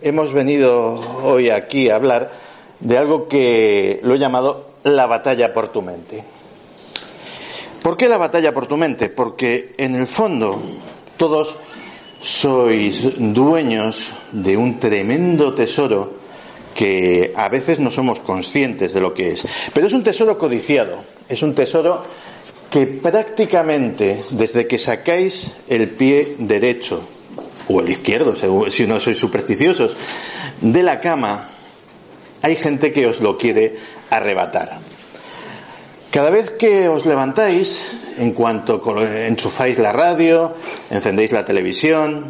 Hemos 0.00 0.32
venido 0.32 1.00
hoy 1.24 1.50
aquí 1.50 1.88
a 1.88 1.96
hablar 1.96 2.30
de 2.78 2.98
algo 2.98 3.26
que 3.26 3.98
lo 4.02 4.14
he 4.14 4.18
llamado 4.18 4.66
la 4.84 5.06
batalla 5.06 5.52
por 5.52 5.68
tu 5.68 5.82
mente. 5.82 6.22
¿Por 7.82 7.96
qué 7.96 8.08
la 8.08 8.18
batalla 8.18 8.52
por 8.52 8.66
tu 8.66 8.76
mente? 8.76 9.08
Porque 9.08 9.72
en 9.76 9.96
el 9.96 10.06
fondo 10.06 10.60
todos 11.16 11.56
sois 12.20 13.08
dueños 13.18 14.10
de 14.30 14.56
un 14.56 14.78
tremendo 14.78 15.54
tesoro 15.54 16.12
que 16.74 17.32
a 17.34 17.48
veces 17.48 17.78
no 17.78 17.90
somos 17.90 18.20
conscientes 18.20 18.92
de 18.92 19.00
lo 19.00 19.14
que 19.14 19.32
es. 19.32 19.46
Pero 19.72 19.86
es 19.86 19.92
un 19.92 20.02
tesoro 20.02 20.36
codiciado, 20.36 20.98
es 21.28 21.42
un 21.42 21.54
tesoro 21.54 22.02
que 22.74 22.88
prácticamente 22.88 24.24
desde 24.30 24.66
que 24.66 24.80
sacáis 24.80 25.54
el 25.68 25.90
pie 25.90 26.34
derecho 26.40 27.06
o 27.68 27.78
el 27.78 27.88
izquierdo, 27.88 28.34
si 28.68 28.84
no 28.84 28.98
sois 28.98 29.16
supersticiosos, 29.16 29.96
de 30.60 30.82
la 30.82 30.98
cama, 30.98 31.50
hay 32.42 32.56
gente 32.56 32.90
que 32.90 33.06
os 33.06 33.20
lo 33.20 33.38
quiere 33.38 33.78
arrebatar. 34.10 34.80
Cada 36.10 36.30
vez 36.30 36.50
que 36.58 36.88
os 36.88 37.06
levantáis, 37.06 37.94
en 38.18 38.32
cuanto 38.32 38.82
enchufáis 38.98 39.78
la 39.78 39.92
radio, 39.92 40.56
encendéis 40.90 41.30
la 41.30 41.44
televisión, 41.44 42.26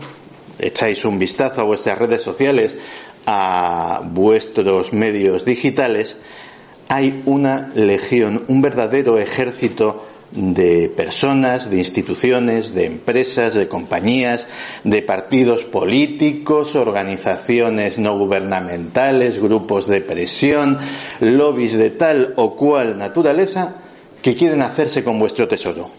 echáis 0.58 1.06
un 1.06 1.18
vistazo 1.18 1.62
a 1.62 1.64
vuestras 1.64 1.96
redes 1.96 2.20
sociales, 2.20 2.76
a 3.24 4.02
vuestros 4.04 4.92
medios 4.92 5.46
digitales, 5.46 6.16
hay 6.90 7.22
una 7.24 7.72
legión, 7.74 8.44
un 8.48 8.60
verdadero 8.60 9.18
ejército 9.18 10.12
de 10.34 10.88
personas, 10.88 11.70
de 11.70 11.78
instituciones, 11.78 12.74
de 12.74 12.86
empresas, 12.86 13.54
de 13.54 13.68
compañías, 13.68 14.46
de 14.82 15.00
partidos 15.02 15.64
políticos, 15.64 16.74
organizaciones 16.74 17.98
no 17.98 18.18
gubernamentales, 18.18 19.40
grupos 19.40 19.86
de 19.86 20.00
presión, 20.00 20.78
lobbies 21.20 21.74
de 21.74 21.90
tal 21.90 22.34
o 22.36 22.56
cual 22.56 22.98
naturaleza 22.98 23.76
que 24.22 24.34
quieren 24.34 24.62
hacerse 24.62 25.04
con 25.04 25.18
vuestro 25.18 25.46
tesoro. 25.46 25.90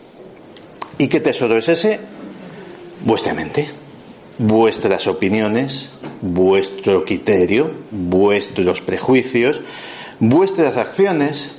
¿Y 0.98 1.08
qué 1.08 1.20
tesoro 1.20 1.58
es 1.58 1.70
ese? 1.70 2.00
Vuestra 3.06 3.34
mente, 3.34 3.68
vuestras 4.38 5.08
opiniones, 5.08 5.92
vuestro 6.22 7.06
criterio, 7.06 7.72
vuestros 7.92 8.82
prejuicios, 8.82 9.62
vuestras 10.20 10.78
acciones, 10.78 11.52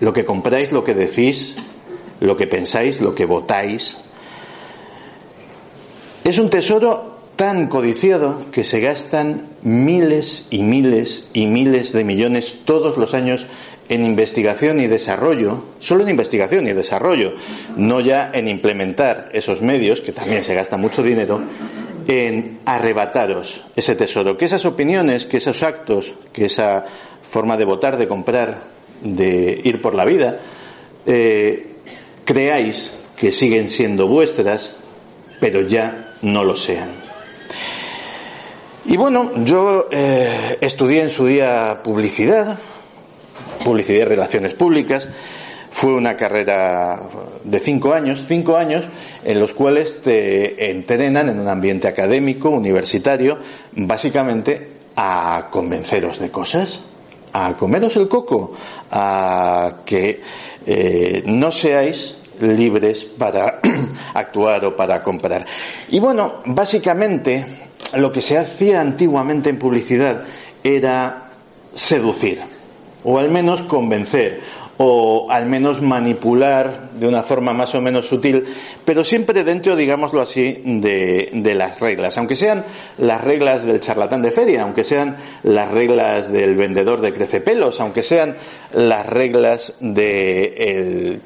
lo 0.00 0.12
que 0.12 0.24
compráis, 0.24 0.72
lo 0.72 0.84
que 0.84 0.94
decís, 0.94 1.56
lo 2.20 2.36
que 2.36 2.46
pensáis, 2.46 3.00
lo 3.00 3.14
que 3.14 3.26
votáis. 3.26 3.98
Es 6.24 6.38
un 6.38 6.50
tesoro 6.50 7.18
tan 7.36 7.68
codiciado 7.68 8.50
que 8.50 8.64
se 8.64 8.80
gastan 8.80 9.48
miles 9.62 10.48
y 10.50 10.62
miles 10.62 11.30
y 11.32 11.46
miles 11.46 11.92
de 11.92 12.04
millones 12.04 12.60
todos 12.64 12.96
los 12.96 13.14
años 13.14 13.46
en 13.88 14.04
investigación 14.04 14.80
y 14.80 14.86
desarrollo, 14.86 15.62
solo 15.80 16.02
en 16.02 16.10
investigación 16.10 16.66
y 16.66 16.72
desarrollo, 16.72 17.34
no 17.76 18.00
ya 18.00 18.30
en 18.34 18.48
implementar 18.48 19.30
esos 19.32 19.62
medios, 19.62 20.00
que 20.00 20.12
también 20.12 20.44
se 20.44 20.54
gasta 20.54 20.76
mucho 20.76 21.02
dinero, 21.02 21.40
en 22.06 22.58
arrebataros 22.64 23.64
ese 23.76 23.94
tesoro, 23.94 24.36
que 24.36 24.46
esas 24.46 24.64
opiniones, 24.64 25.26
que 25.26 25.36
esos 25.36 25.62
actos, 25.62 26.12
que 26.32 26.46
esa 26.46 26.84
forma 27.22 27.56
de 27.56 27.64
votar, 27.64 27.96
de 27.96 28.08
comprar, 28.08 28.62
de 29.02 29.60
ir 29.62 29.80
por 29.80 29.94
la 29.94 30.04
vida, 30.04 30.38
eh, 31.06 31.66
creáis 32.28 32.92
que 33.16 33.32
siguen 33.32 33.70
siendo 33.70 34.06
vuestras, 34.06 34.70
pero 35.40 35.62
ya 35.62 36.12
no 36.20 36.44
lo 36.44 36.56
sean. 36.56 36.90
Y 38.84 38.98
bueno, 38.98 39.32
yo 39.46 39.88
eh, 39.90 40.58
estudié 40.60 41.04
en 41.04 41.08
su 41.08 41.24
día 41.24 41.80
publicidad, 41.82 42.58
publicidad 43.64 44.00
y 44.00 44.04
relaciones 44.04 44.52
públicas. 44.52 45.08
Fue 45.70 45.94
una 45.94 46.18
carrera 46.18 47.00
de 47.44 47.60
cinco 47.60 47.94
años, 47.94 48.26
cinco 48.28 48.58
años 48.58 48.84
en 49.24 49.40
los 49.40 49.54
cuales 49.54 50.02
te 50.02 50.70
entrenan 50.70 51.30
en 51.30 51.40
un 51.40 51.48
ambiente 51.48 51.88
académico, 51.88 52.50
universitario, 52.50 53.38
básicamente 53.72 54.68
a 54.96 55.48
convenceros 55.50 56.18
de 56.18 56.30
cosas, 56.30 56.80
a 57.32 57.56
comeros 57.56 57.96
el 57.96 58.06
coco, 58.06 58.54
a 58.90 59.76
que 59.86 60.20
eh, 60.66 61.22
no 61.24 61.50
seáis 61.50 62.17
libres 62.40 63.04
para 63.04 63.60
actuar 64.14 64.64
o 64.64 64.76
para 64.76 65.02
comprar. 65.02 65.46
Y 65.90 66.00
bueno, 66.00 66.36
básicamente 66.46 67.46
lo 67.94 68.12
que 68.12 68.22
se 68.22 68.38
hacía 68.38 68.80
antiguamente 68.80 69.50
en 69.50 69.58
publicidad 69.58 70.24
era 70.62 71.32
seducir, 71.70 72.40
o 73.04 73.18
al 73.18 73.30
menos 73.30 73.62
convencer, 73.62 74.40
o 74.78 75.26
al 75.28 75.46
menos 75.46 75.82
manipular 75.82 76.90
de 76.92 77.08
una 77.08 77.22
forma 77.22 77.52
más 77.52 77.74
o 77.74 77.80
menos 77.80 78.06
sutil, 78.06 78.44
pero 78.84 79.02
siempre 79.02 79.42
dentro, 79.42 79.74
digámoslo 79.74 80.20
así, 80.20 80.62
de, 80.64 81.30
de, 81.32 81.54
las 81.54 81.80
reglas, 81.80 82.16
aunque 82.16 82.36
sean 82.36 82.64
las 82.98 83.22
reglas 83.22 83.64
del 83.64 83.80
charlatán 83.80 84.22
de 84.22 84.30
feria, 84.30 84.62
aunque 84.62 84.84
sean 84.84 85.16
las 85.42 85.70
reglas 85.70 86.30
del 86.32 86.56
vendedor 86.56 87.00
de 87.00 87.12
crecepelos, 87.12 87.80
aunque 87.80 88.04
sean 88.04 88.36
las 88.72 89.04
reglas 89.06 89.74
del 89.80 91.20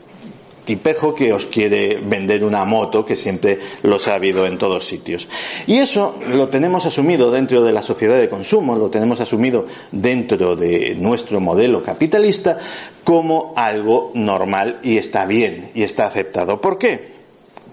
tipejo 0.65 1.15
que 1.15 1.33
os 1.33 1.47
quiere 1.47 1.99
vender 2.03 2.45
una 2.45 2.65
moto, 2.65 3.05
que 3.05 3.17
siempre 3.17 3.59
los 3.83 4.09
ha 4.09 4.15
habido 4.15 4.47
en 4.47 4.59
todos 4.59 4.87
sitios. 4.87 5.29
Y 5.67 5.79
eso 5.79 6.17
lo 6.29 6.49
tenemos 6.49 6.87
asumido 6.87 7.31
dentro 7.31 7.63
de 7.63 7.73
la 7.73 7.83
sociedad 7.83 8.19
de 8.19 8.29
consumo, 8.29 8.77
lo 8.77 8.91
tenemos 8.91 9.21
asumido 9.21 9.67
dentro 9.91 10.57
de 10.57 10.95
nuestro 10.97 11.41
modelo 11.41 11.83
capitalista 11.83 12.59
como 13.05 13.53
algo 13.57 14.13
normal 14.15 14.79
y 14.83 14.97
está 14.97 15.27
bien 15.27 15.71
y 15.75 15.83
está 15.83 16.07
aceptado. 16.07 16.61
¿Por 16.61 16.79
qué? 16.79 17.13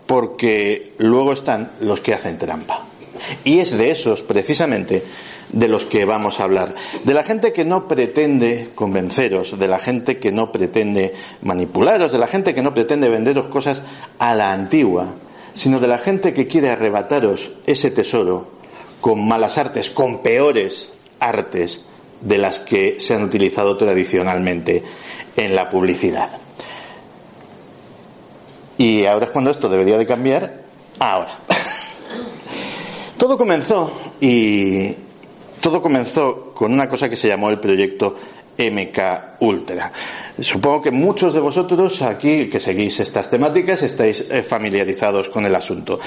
Porque 0.05 0.93
luego 0.97 1.33
están 1.33 1.71
los 1.81 2.01
que 2.01 2.13
hacen 2.13 2.37
trampa. 2.37 2.85
Y 3.43 3.59
es 3.59 3.77
de 3.77 3.91
esos, 3.91 4.23
precisamente, 4.23 5.03
de 5.51 5.67
los 5.67 5.85
que 5.85 6.05
vamos 6.05 6.39
a 6.39 6.43
hablar. 6.43 6.75
De 7.03 7.13
la 7.13 7.23
gente 7.23 7.53
que 7.53 7.65
no 7.65 7.87
pretende 7.87 8.69
convenceros, 8.75 9.57
de 9.57 9.67
la 9.67 9.79
gente 9.79 10.17
que 10.17 10.31
no 10.31 10.51
pretende 10.51 11.13
manipularos, 11.41 12.11
de 12.11 12.19
la 12.19 12.27
gente 12.27 12.53
que 12.53 12.61
no 12.61 12.73
pretende 12.73 13.09
venderos 13.09 13.47
cosas 13.47 13.81
a 14.19 14.35
la 14.35 14.53
antigua, 14.53 15.15
sino 15.55 15.79
de 15.79 15.87
la 15.87 15.97
gente 15.97 16.33
que 16.33 16.47
quiere 16.47 16.69
arrebataros 16.69 17.51
ese 17.65 17.91
tesoro 17.91 18.59
con 19.01 19.27
malas 19.27 19.57
artes, 19.57 19.89
con 19.89 20.21
peores 20.21 20.89
artes 21.19 21.81
de 22.21 22.37
las 22.37 22.59
que 22.59 22.99
se 22.99 23.15
han 23.15 23.23
utilizado 23.23 23.77
tradicionalmente 23.77 24.83
en 25.35 25.55
la 25.55 25.69
publicidad. 25.69 26.29
Y 28.77 29.05
ahora 29.05 29.25
es 29.25 29.31
cuando 29.31 29.51
esto 29.51 29.67
debería 29.67 29.97
de 29.97 30.05
cambiar. 30.05 30.63
Ahora. 30.99 31.37
Todo 33.17 33.37
comenzó 33.37 33.91
y 34.21 34.95
todo 35.61 35.81
comenzó 35.81 36.51
con 36.53 36.73
una 36.73 36.87
cosa 36.87 37.09
que 37.09 37.17
se 37.17 37.27
llamó 37.27 37.49
el 37.49 37.59
proyecto 37.59 38.15
MK 38.59 39.39
Ultra. 39.39 39.91
Supongo 40.41 40.81
que 40.81 40.91
muchos 40.91 41.33
de 41.33 41.39
vosotros 41.39 42.01
aquí 42.01 42.47
que 42.47 42.59
seguís 42.59 42.99
estas 42.99 43.29
temáticas 43.29 43.81
estáis 43.81 44.25
eh, 44.29 44.43
familiarizados 44.43 45.29
con 45.29 45.45
el 45.45 45.55
asunto. 45.55 45.99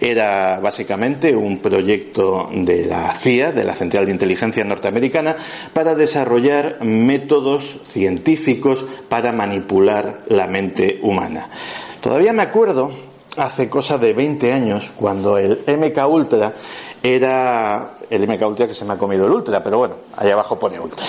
Era 0.00 0.60
básicamente 0.60 1.34
un 1.34 1.58
proyecto 1.58 2.48
de 2.52 2.86
la 2.86 3.14
CIA, 3.14 3.52
de 3.52 3.64
la 3.64 3.74
Central 3.74 4.06
de 4.06 4.12
Inteligencia 4.12 4.64
Norteamericana, 4.64 5.36
para 5.72 5.94
desarrollar 5.94 6.84
métodos 6.84 7.80
científicos 7.88 8.84
para 9.08 9.32
manipular 9.32 10.20
la 10.28 10.46
mente 10.46 10.98
humana. 11.02 11.48
Todavía 12.00 12.32
me 12.32 12.42
acuerdo, 12.42 12.92
hace 13.36 13.68
cosa 13.68 13.98
de 13.98 14.12
20 14.12 14.52
años, 14.52 14.90
cuando 14.96 15.36
el 15.38 15.58
MK 15.66 16.08
Ultra 16.08 16.54
era 17.02 17.92
el 18.10 18.28
MK 18.28 18.42
Ultra 18.46 18.66
que 18.66 18.74
se 18.74 18.84
me 18.84 18.94
ha 18.94 18.96
comido 18.96 19.26
el 19.26 19.32
Ultra, 19.32 19.62
pero 19.62 19.78
bueno, 19.78 19.94
allá 20.16 20.34
abajo 20.34 20.58
pone 20.58 20.78
Ultra. 20.78 21.06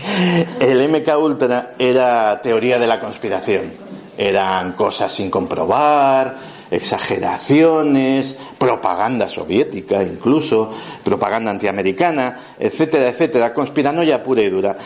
El 0.60 0.88
MK 0.88 1.16
Ultra 1.18 1.74
era 1.78 2.40
teoría 2.40 2.78
de 2.78 2.86
la 2.86 3.00
conspiración. 3.00 3.72
Eran 4.16 4.72
cosas 4.74 5.12
sin 5.12 5.30
comprobar, 5.30 6.36
exageraciones, 6.70 8.38
propaganda 8.56 9.28
soviética 9.28 10.02
incluso, 10.02 10.70
propaganda 11.02 11.50
antiamericana, 11.50 12.54
etcétera, 12.58 13.08
etcétera, 13.08 13.52
conspiranoia 13.52 14.22
pura 14.22 14.42
y 14.42 14.50
dura. 14.50 14.76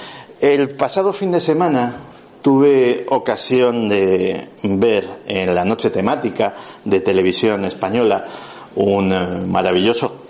El 0.41 0.70
pasado 0.70 1.12
fin 1.12 1.32
de 1.32 1.41
semana 1.41 1.94
tuve 2.41 3.05
ocasión 3.09 3.88
de 3.88 4.49
ver 4.62 5.23
en 5.26 5.55
la 5.55 5.64
noche 5.64 5.91
temática 5.91 6.55
de 6.85 7.00
televisión 7.00 7.64
española 7.64 8.25
un 8.76 9.12
eh, 9.12 9.44
maravilloso 9.47 10.25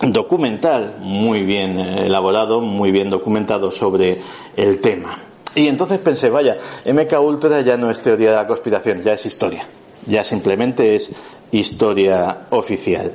documental 0.00 0.96
muy 1.00 1.42
bien 1.42 1.78
eh, 1.78 2.06
elaborado, 2.06 2.60
muy 2.60 2.90
bien 2.90 3.10
documentado 3.10 3.70
sobre 3.70 4.20
el 4.56 4.80
tema. 4.80 5.18
Y 5.54 5.68
entonces 5.68 5.98
pensé, 5.98 6.28
vaya, 6.28 6.58
MK 6.84 7.20
Ultra 7.20 7.62
ya 7.62 7.76
no 7.76 7.90
es 7.90 8.00
teoría 8.00 8.30
de 8.30 8.36
la 8.36 8.46
conspiración, 8.46 9.02
ya 9.02 9.14
es 9.14 9.24
historia. 9.24 9.64
Ya 10.06 10.22
simplemente 10.22 10.94
es 10.94 11.10
historia 11.50 12.46
oficial. 12.50 13.12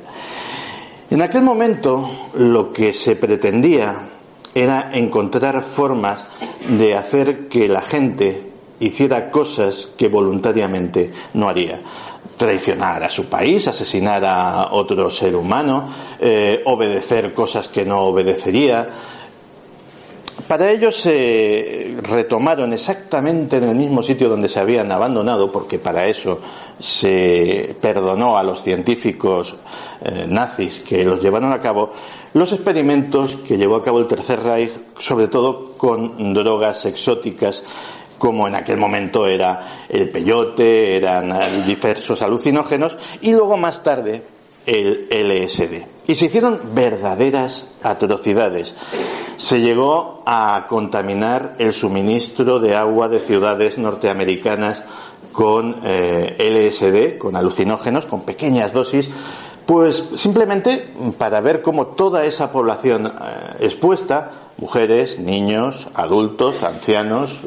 En 1.10 1.22
aquel 1.22 1.42
momento 1.42 2.10
lo 2.34 2.72
que 2.72 2.92
se 2.92 3.16
pretendía 3.16 4.08
era 4.54 4.90
encontrar 4.92 5.62
formas 5.62 6.26
de 6.68 6.96
hacer 6.96 7.48
que 7.48 7.68
la 7.68 7.80
gente 7.80 8.50
hiciera 8.80 9.30
cosas 9.30 9.90
que 9.96 10.08
voluntariamente 10.08 11.12
no 11.34 11.48
haría. 11.48 11.80
Traicionar 12.36 13.02
a 13.04 13.10
su 13.10 13.26
país, 13.26 13.66
asesinar 13.68 14.24
a 14.24 14.72
otro 14.72 15.10
ser 15.10 15.36
humano, 15.36 15.88
eh, 16.18 16.62
obedecer 16.64 17.32
cosas 17.32 17.68
que 17.68 17.84
no 17.84 18.00
obedecería, 18.00 18.88
para 20.52 20.70
ello 20.70 20.90
se 20.92 21.96
retomaron 22.02 22.72
exactamente 22.72 23.56
en 23.56 23.64
el 23.64 23.74
mismo 23.74 24.02
sitio 24.02 24.28
donde 24.28 24.48
se 24.48 24.60
habían 24.60 24.90
abandonado, 24.92 25.50
porque 25.50 25.78
para 25.78 26.06
eso 26.06 26.40
se 26.78 27.74
perdonó 27.80 28.36
a 28.36 28.42
los 28.42 28.62
científicos 28.62 29.56
eh, 30.02 30.26
nazis 30.28 30.80
que 30.80 31.04
los 31.04 31.22
llevaron 31.22 31.52
a 31.52 31.60
cabo, 31.60 31.92
los 32.34 32.52
experimentos 32.52 33.36
que 33.48 33.56
llevó 33.56 33.76
a 33.76 33.82
cabo 33.82 34.00
el 34.00 34.06
Tercer 34.06 34.42
Reich, 34.42 34.72
sobre 34.98 35.28
todo 35.28 35.72
con 35.78 36.34
drogas 36.34 36.84
exóticas 36.86 37.64
como 38.22 38.46
en 38.46 38.54
aquel 38.54 38.76
momento 38.76 39.26
era 39.26 39.82
el 39.88 40.08
peyote, 40.08 40.96
eran 40.96 41.66
diversos 41.66 42.22
alucinógenos, 42.22 42.96
y 43.20 43.32
luego 43.32 43.56
más 43.56 43.82
tarde 43.82 44.22
el 44.64 45.08
LSD. 45.10 45.82
Y 46.06 46.14
se 46.14 46.26
hicieron 46.26 46.60
verdaderas 46.72 47.66
atrocidades. 47.82 48.76
Se 49.38 49.60
llegó 49.60 50.22
a 50.24 50.66
contaminar 50.68 51.56
el 51.58 51.72
suministro 51.72 52.60
de 52.60 52.76
agua 52.76 53.08
de 53.08 53.18
ciudades 53.18 53.76
norteamericanas 53.76 54.84
con 55.32 55.80
eh, 55.82 56.36
LSD, 56.38 57.18
con 57.18 57.34
alucinógenos, 57.34 58.06
con 58.06 58.20
pequeñas 58.20 58.72
dosis, 58.72 59.10
pues 59.66 59.96
simplemente 60.14 60.92
para 61.18 61.40
ver 61.40 61.60
cómo 61.60 61.88
toda 61.88 62.24
esa 62.24 62.52
población 62.52 63.08
eh, 63.08 63.10
expuesta, 63.58 64.30
mujeres, 64.58 65.18
niños, 65.18 65.88
adultos, 65.96 66.62
ancianos, 66.62 67.40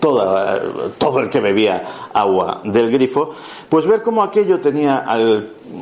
todo 0.00 1.20
el 1.20 1.30
que 1.30 1.40
bebía 1.40 2.08
agua 2.12 2.60
del 2.64 2.90
grifo, 2.90 3.30
pues 3.68 3.86
ver 3.86 4.02
cómo 4.02 4.22
aquello 4.22 4.58
tenía 4.60 5.04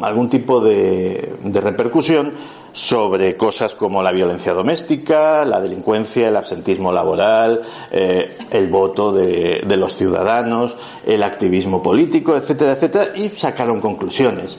algún 0.02 0.28
tipo 0.28 0.60
de, 0.60 1.34
repercusión 1.44 2.32
sobre 2.72 3.36
cosas 3.36 3.74
como 3.74 4.02
la 4.02 4.10
violencia 4.10 4.52
doméstica, 4.52 5.44
la 5.44 5.60
delincuencia, 5.60 6.28
el 6.28 6.36
absentismo 6.36 6.92
laboral, 6.92 7.62
eh, 7.92 8.36
el 8.50 8.68
voto 8.68 9.12
de, 9.12 9.62
los 9.76 9.96
ciudadanos, 9.96 10.76
el 11.06 11.22
activismo 11.22 11.82
político, 11.82 12.36
etcétera, 12.36 12.72
etcétera, 12.72 13.08
y 13.14 13.28
sacaron 13.28 13.80
conclusiones. 13.80 14.58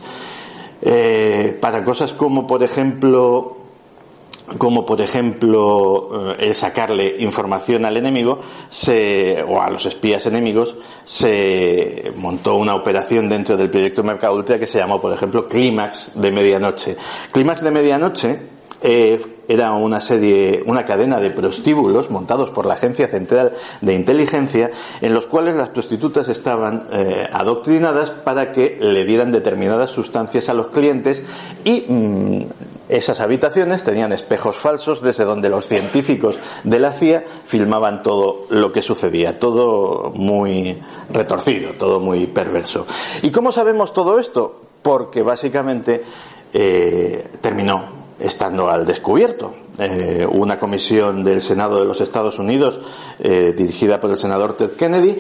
Eh, 0.82 1.58
para 1.60 1.84
cosas 1.84 2.14
como, 2.14 2.48
por 2.48 2.64
ejemplo, 2.64 3.65
como 4.58 4.86
por 4.86 5.02
ejemplo 5.02 6.34
eh, 6.34 6.48
el 6.48 6.56
sacarle 6.56 7.16
información 7.20 7.86
al 7.86 7.98
enemigo 7.98 8.40
o 9.48 9.62
a 9.62 9.70
los 9.70 9.86
espías 9.86 10.26
enemigos 10.26 10.76
se 11.04 12.12
montó 12.18 12.56
una 12.56 12.76
operación 12.76 13.30
dentro 13.30 13.58
del 13.58 13.70
proyecto 13.70 14.04
Ultra 14.32 14.60
que 14.60 14.68
se 14.68 14.80
llamó 14.80 15.02
por 15.02 15.14
ejemplo 15.14 15.48
Clímax 15.48 16.12
de 16.16 16.32
medianoche. 16.32 16.98
Clímax 17.32 17.62
de 17.62 17.72
medianoche 17.72 18.40
eh, 18.82 19.20
era 19.48 19.74
una 19.74 20.02
serie, 20.02 20.64
una 20.66 20.86
cadena 20.86 21.20
de 21.20 21.30
prostíbulos 21.30 22.10
montados 22.10 22.50
por 22.50 22.66
la 22.66 22.76
Agencia 22.76 23.08
Central 23.08 23.54
de 23.82 23.94
Inteligencia, 23.94 24.72
en 25.02 25.14
los 25.14 25.26
cuales 25.28 25.56
las 25.56 25.70
prostitutas 25.70 26.30
estaban 26.30 26.88
eh, 26.92 27.28
adoctrinadas 27.32 28.10
para 28.10 28.52
que 28.52 28.78
le 28.80 29.06
dieran 29.06 29.32
determinadas 29.32 29.92
sustancias 29.92 30.50
a 30.50 30.54
los 30.54 30.68
clientes 30.68 31.24
y 31.64 31.86
mm, 31.88 32.42
esas 32.90 33.20
habitaciones 33.20 33.84
tenían 33.84 34.12
espejos 34.12 34.56
falsos 34.56 35.02
desde 35.02 35.26
donde 35.26 35.50
los 35.50 35.68
científicos 35.68 36.38
de 36.64 36.80
la 36.80 36.92
CIA 36.92 37.24
filmaban 37.46 38.04
todo 38.04 38.46
lo 38.50 38.72
que 38.72 38.82
sucedía, 38.82 39.40
todo 39.40 40.12
muy 40.16 40.78
retorcido, 41.12 41.72
todo 41.80 42.00
muy 42.00 42.28
perverso. 42.28 42.86
¿Y 43.22 43.32
cómo 43.32 43.52
sabemos 43.52 43.94
todo 43.94 44.20
esto? 44.20 44.62
Porque 44.82 45.24
básicamente 45.24 46.04
eh, 46.54 47.28
terminó 47.42 48.06
estando 48.20 48.70
al 48.70 48.86
descubierto. 48.86 49.54
Eh, 49.78 50.26
una 50.30 50.58
comisión 50.58 51.24
del 51.24 51.42
Senado 51.42 51.80
de 51.80 51.86
los 51.86 52.00
Estados 52.00 52.40
Unidos, 52.40 52.80
eh, 53.20 53.54
dirigida 53.58 54.00
por 54.00 54.12
el 54.12 54.18
senador 54.18 54.54
Ted 54.54 54.72
Kennedy, 54.72 55.18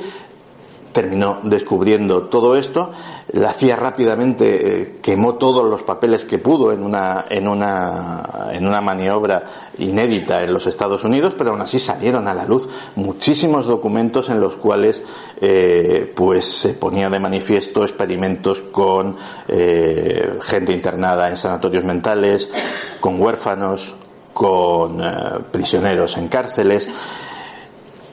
terminó 0.95 1.39
descubriendo 1.43 2.23
todo 2.23 2.55
esto. 2.55 2.89
La 3.33 3.51
CIA 3.51 3.75
rápidamente 3.75 4.45
eh, 4.81 4.99
quemó 5.01 5.35
todos 5.35 5.69
los 5.69 5.83
papeles 5.83 6.23
que 6.23 6.37
pudo 6.37 6.71
en 6.71 6.83
una, 6.83 7.25
en 7.29 7.49
una, 7.49 8.23
en 8.53 8.65
una 8.65 8.79
maniobra 8.79 9.71
inédita 9.77 10.41
en 10.41 10.53
los 10.53 10.65
Estados 10.67 11.03
Unidos, 11.03 11.33
pero 11.37 11.49
aún 11.49 11.59
así 11.59 11.79
salieron 11.79 12.29
a 12.29 12.33
la 12.33 12.45
luz 12.45 12.69
muchísimos 12.95 13.65
documentos 13.65 14.29
en 14.29 14.39
los 14.39 14.53
cuales 14.53 15.01
eh, 15.41 16.13
pues 16.15 16.45
se 16.45 16.75
ponía 16.75 17.09
de 17.09 17.19
manifiesto 17.19 17.83
experimentos 17.83 18.61
con 18.61 19.17
eh, 19.49 20.39
gente 20.43 20.71
internada 20.71 21.29
en 21.29 21.35
sanatorios 21.35 21.83
mentales, 21.83 22.49
con 23.01 23.21
huérfanos, 23.21 23.93
con 24.33 25.01
prisioneros 25.51 26.15
en 26.15 26.29
cárceles. 26.29 26.87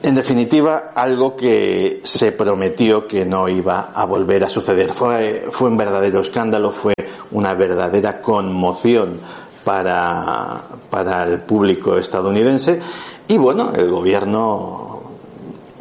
En 0.03 0.15
definitiva, 0.15 0.91
algo 0.93 1.37
que 1.37 2.01
se 2.03 2.33
prometió 2.33 3.07
que 3.07 3.23
no 3.23 3.47
iba 3.47 3.91
a 3.95 4.03
volver 4.05 4.43
a 4.43 4.49
suceder. 4.49 4.93
Fue, 4.93 5.47
fue 5.49 5.69
un 5.69 5.77
verdadero 5.77 6.19
escándalo, 6.19 6.71
fue 6.71 6.93
una 7.31 7.53
verdadera 7.53 8.21
conmoción 8.21 9.17
para, 9.63 10.61
para 10.89 11.23
el 11.23 11.39
público 11.43 11.97
estadounidense 11.97 12.81
y 13.29 13.37
bueno, 13.37 13.71
el 13.73 13.89
gobierno 13.89 15.03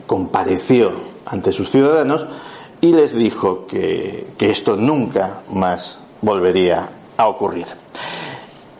compareció 0.06 0.92
ante 1.26 1.52
sus 1.52 1.68
ciudadanos 1.68 2.24
y 2.80 2.92
les 2.92 3.12
dijo 3.16 3.66
que, 3.66 4.28
que 4.38 4.50
esto 4.50 4.76
nunca 4.76 5.42
más 5.50 5.98
volvería 6.20 6.88
a 7.16 7.26
ocurrir. 7.26 7.66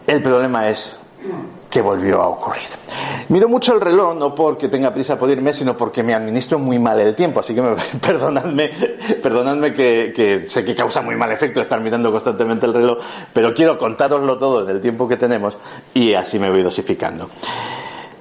El 0.07 0.23
problema 0.23 0.69
es 0.69 1.01
que 1.73 1.81
volvió 1.81 2.21
a 2.21 2.29
ocurrir. 2.29 2.69
Miro 3.31 3.49
mucho 3.49 3.73
el 3.73 3.81
reloj, 3.81 4.15
no 4.15 4.35
porque 4.35 4.69
tenga 4.69 4.93
prisa 4.93 5.19
por 5.19 5.31
irme, 5.31 5.55
sino 5.55 5.75
porque 5.75 6.03
me 6.03 6.13
administro 6.13 6.59
muy 6.59 6.79
mal 6.79 7.01
el 7.01 7.15
tiempo, 7.15 7.41
así 7.41 7.55
que 7.55 7.63
me, 7.63 7.75
perdonadme, 8.01 8.71
perdonadme 9.23 9.73
que, 9.73 10.45
sé 10.47 10.67
que 10.67 10.75
causa 10.75 11.01
muy 11.01 11.17
mal 11.17 11.33
efecto 11.33 11.63
estar 11.63 11.81
mirando 11.81 12.13
constantemente 12.13 12.67
el 12.67 12.75
reloj, 12.75 12.99
pero 13.33 13.55
quiero 13.55 13.79
contároslo 13.79 14.39
todo 14.39 14.69
en 14.69 14.77
el 14.77 14.83
tiempo 14.83 15.09
que 15.09 15.17
tenemos 15.17 15.57
y 15.95 16.13
así 16.13 16.39
me 16.39 16.51
voy 16.51 16.63
dosificando. 16.63 17.31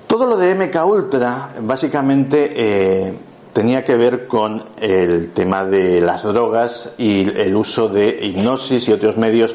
Todo 0.08 0.26
lo 0.26 0.38
de 0.38 0.56
MK 0.56 0.86
Ultra, 0.86 1.50
básicamente, 1.60 2.54
eh, 2.56 3.14
tenía 3.52 3.84
que 3.84 3.96
ver 3.96 4.28
con 4.28 4.64
el 4.80 5.32
tema 5.32 5.66
de 5.66 6.00
las 6.00 6.24
drogas 6.24 6.94
y 6.98 7.30
el 7.38 7.54
uso 7.54 7.90
de 7.90 8.18
hipnosis 8.22 8.88
y 8.88 8.94
otros 8.94 9.18
medios 9.18 9.54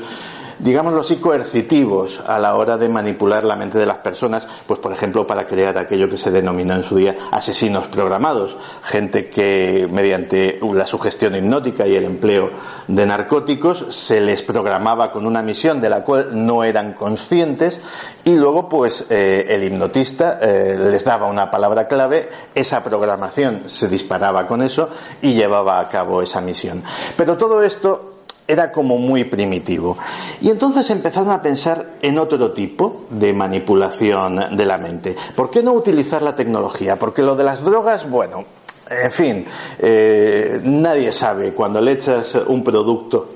digámoslo 0.58 1.00
así, 1.00 1.16
coercitivos 1.16 2.20
a 2.26 2.38
la 2.38 2.56
hora 2.56 2.76
de 2.76 2.88
manipular 2.88 3.44
la 3.44 3.56
mente 3.56 3.78
de 3.78 3.86
las 3.86 3.98
personas, 3.98 4.46
pues 4.66 4.80
por 4.80 4.92
ejemplo 4.92 5.26
para 5.26 5.46
crear 5.46 5.76
aquello 5.78 6.08
que 6.08 6.16
se 6.16 6.30
denominó 6.30 6.74
en 6.74 6.82
su 6.82 6.96
día 6.96 7.16
asesinos 7.30 7.86
programados, 7.86 8.56
gente 8.82 9.28
que 9.28 9.88
mediante 9.90 10.58
la 10.72 10.86
sugestión 10.86 11.34
hipnótica 11.34 11.86
y 11.86 11.96
el 11.96 12.04
empleo 12.04 12.50
de 12.88 13.06
narcóticos 13.06 13.94
se 13.94 14.20
les 14.20 14.42
programaba 14.42 15.12
con 15.12 15.26
una 15.26 15.42
misión 15.42 15.80
de 15.80 15.88
la 15.88 16.02
cual 16.02 16.30
no 16.32 16.64
eran 16.64 16.92
conscientes 16.94 17.80
y 18.24 18.36
luego 18.36 18.68
pues 18.68 19.06
eh, 19.10 19.46
el 19.48 19.64
hipnotista 19.64 20.38
eh, 20.40 20.76
les 20.78 21.04
daba 21.04 21.26
una 21.26 21.50
palabra 21.50 21.86
clave, 21.86 22.28
esa 22.54 22.82
programación 22.82 23.64
se 23.66 23.88
disparaba 23.88 24.46
con 24.46 24.62
eso 24.62 24.88
y 25.22 25.34
llevaba 25.34 25.80
a 25.80 25.88
cabo 25.88 26.22
esa 26.22 26.40
misión. 26.40 26.82
Pero 27.16 27.36
todo 27.36 27.62
esto 27.62 28.15
era 28.46 28.70
como 28.70 28.98
muy 28.98 29.24
primitivo. 29.24 29.96
Y 30.40 30.50
entonces 30.50 30.88
empezaron 30.90 31.30
a 31.30 31.42
pensar 31.42 31.94
en 32.02 32.18
otro 32.18 32.52
tipo 32.52 33.06
de 33.10 33.32
manipulación 33.32 34.56
de 34.56 34.66
la 34.66 34.78
mente. 34.78 35.16
¿Por 35.34 35.50
qué 35.50 35.62
no 35.62 35.72
utilizar 35.72 36.22
la 36.22 36.36
tecnología? 36.36 36.96
Porque 36.96 37.22
lo 37.22 37.34
de 37.34 37.44
las 37.44 37.62
drogas, 37.62 38.08
bueno, 38.08 38.44
en 38.88 39.10
fin, 39.10 39.44
eh, 39.78 40.60
nadie 40.62 41.12
sabe 41.12 41.52
cuando 41.52 41.80
le 41.80 41.92
echas 41.92 42.34
un 42.46 42.62
producto 42.62 43.30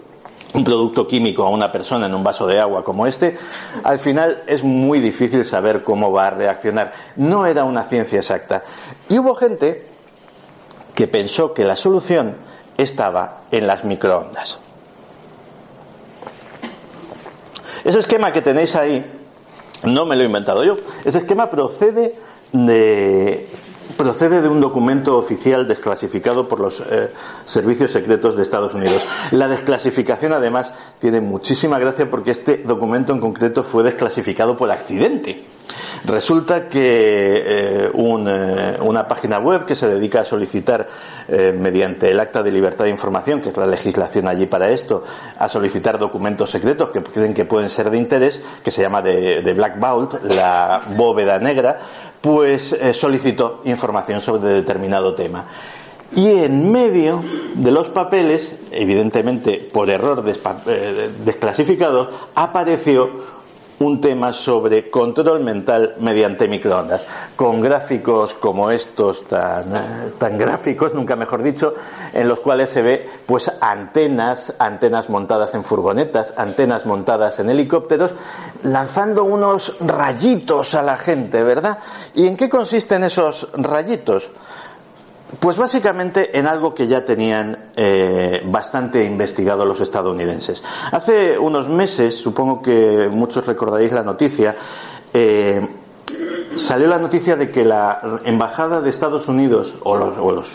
un 0.52 0.64
producto 0.64 1.06
químico 1.06 1.44
a 1.44 1.50
una 1.50 1.70
persona 1.70 2.06
en 2.06 2.14
un 2.14 2.24
vaso 2.24 2.44
de 2.44 2.58
agua 2.58 2.82
como 2.82 3.06
este, 3.06 3.38
al 3.84 4.00
final 4.00 4.42
es 4.48 4.64
muy 4.64 4.98
difícil 4.98 5.44
saber 5.44 5.84
cómo 5.84 6.10
va 6.10 6.26
a 6.26 6.30
reaccionar. 6.30 6.92
No 7.14 7.46
era 7.46 7.62
una 7.62 7.84
ciencia 7.84 8.18
exacta. 8.18 8.64
Y 9.08 9.18
hubo 9.20 9.36
gente 9.36 9.86
que 10.92 11.06
pensó 11.06 11.54
que 11.54 11.64
la 11.64 11.76
solución 11.76 12.34
estaba 12.76 13.42
en 13.52 13.68
las 13.68 13.84
microondas. 13.84 14.58
Ese 17.84 17.98
esquema 17.98 18.32
que 18.32 18.42
tenéis 18.42 18.76
ahí, 18.76 19.04
no 19.84 20.06
me 20.06 20.16
lo 20.16 20.22
he 20.22 20.26
inventado 20.26 20.64
yo, 20.64 20.76
ese 21.04 21.18
esquema 21.18 21.50
procede 21.50 22.14
de 22.52 23.46
procede 23.96 24.40
de 24.40 24.48
un 24.48 24.60
documento 24.60 25.18
oficial 25.18 25.66
desclasificado 25.66 26.48
por 26.48 26.60
los 26.60 26.80
eh, 26.80 27.10
servicios 27.44 27.90
secretos 27.90 28.36
de 28.36 28.42
Estados 28.42 28.74
Unidos. 28.74 29.04
La 29.32 29.48
desclasificación, 29.48 30.32
además, 30.32 30.72
tiene 31.00 31.20
muchísima 31.20 31.78
gracia 31.78 32.08
porque 32.10 32.30
este 32.30 32.58
documento 32.58 33.12
en 33.12 33.20
concreto 33.20 33.62
fue 33.62 33.82
desclasificado 33.82 34.56
por 34.56 34.70
accidente. 34.70 35.44
Resulta 36.04 36.68
que 36.68 36.80
eh, 36.80 37.90
eh, 37.92 38.78
una 38.80 39.06
página 39.06 39.38
web 39.38 39.64
que 39.66 39.74
se 39.74 39.88
dedica 39.88 40.22
a 40.22 40.24
solicitar 40.24 40.88
mediante 41.30 42.10
el 42.10 42.18
acta 42.18 42.42
de 42.42 42.50
libertad 42.50 42.86
de 42.86 42.90
información, 42.90 43.40
que 43.40 43.50
es 43.50 43.56
la 43.56 43.66
legislación 43.66 44.26
allí 44.26 44.46
para 44.46 44.68
esto, 44.68 45.04
a 45.38 45.48
solicitar 45.48 45.96
documentos 45.96 46.50
secretos 46.50 46.90
que 46.90 47.02
creen 47.02 47.34
que 47.34 47.44
pueden 47.44 47.70
ser 47.70 47.88
de 47.88 47.98
interés, 47.98 48.40
que 48.64 48.72
se 48.72 48.82
llama 48.82 49.00
de, 49.00 49.54
Black 49.54 49.78
Vault, 49.78 50.24
la 50.24 50.82
bóveda 50.96 51.38
negra, 51.38 51.78
pues 52.20 52.72
eh, 52.72 52.92
solicitó 52.92 53.60
información 53.64 54.20
sobre 54.20 54.50
determinado 54.50 55.14
tema. 55.14 55.44
Y 56.14 56.28
en 56.30 56.72
medio 56.72 57.22
de 57.54 57.70
los 57.70 57.88
papeles, 57.88 58.56
evidentemente 58.72 59.68
por 59.72 59.90
error 59.90 60.24
eh, 60.26 61.10
desclasificado, 61.24 62.10
apareció 62.34 63.39
un 63.80 63.98
tema 63.98 64.32
sobre 64.34 64.90
control 64.90 65.40
mental 65.40 65.94
mediante 66.00 66.46
microondas, 66.48 67.08
con 67.34 67.62
gráficos 67.62 68.34
como 68.34 68.70
estos 68.70 69.24
tan, 69.24 69.74
eh, 69.74 70.12
tan 70.18 70.36
gráficos, 70.36 70.92
nunca 70.92 71.16
mejor 71.16 71.42
dicho, 71.42 71.74
en 72.12 72.28
los 72.28 72.40
cuales 72.40 72.68
se 72.68 72.82
ve 72.82 73.08
pues 73.24 73.50
antenas, 73.58 74.52
antenas 74.58 75.08
montadas 75.08 75.54
en 75.54 75.64
furgonetas, 75.64 76.34
antenas 76.36 76.84
montadas 76.84 77.38
en 77.38 77.48
helicópteros, 77.48 78.10
lanzando 78.64 79.24
unos 79.24 79.76
rayitos 79.80 80.74
a 80.74 80.82
la 80.82 80.98
gente, 80.98 81.42
¿verdad? 81.42 81.78
¿Y 82.14 82.26
en 82.26 82.36
qué 82.36 82.50
consisten 82.50 83.04
esos 83.04 83.48
rayitos? 83.54 84.30
Pues 85.38 85.56
básicamente 85.56 86.36
en 86.36 86.46
algo 86.46 86.74
que 86.74 86.88
ya 86.88 87.04
tenían 87.04 87.70
eh, 87.76 88.42
bastante 88.46 89.04
investigado 89.04 89.64
los 89.64 89.80
estadounidenses. 89.80 90.62
Hace 90.90 91.38
unos 91.38 91.68
meses, 91.68 92.16
supongo 92.16 92.60
que 92.60 93.08
muchos 93.10 93.46
recordaréis 93.46 93.92
la 93.92 94.02
noticia, 94.02 94.56
eh, 95.14 95.66
salió 96.56 96.88
la 96.88 96.98
noticia 96.98 97.36
de 97.36 97.50
que 97.50 97.64
la 97.64 98.20
embajada 98.24 98.80
de 98.80 98.90
Estados 98.90 99.28
Unidos 99.28 99.74
o, 99.84 99.96
los, 99.96 100.48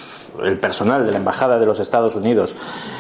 el 0.44 0.58
personal 0.60 1.06
de 1.06 1.12
la 1.12 1.20
embajada 1.20 1.58
de 1.58 1.66
los 1.66 1.80
Estados 1.80 2.16
Unidos 2.16 2.54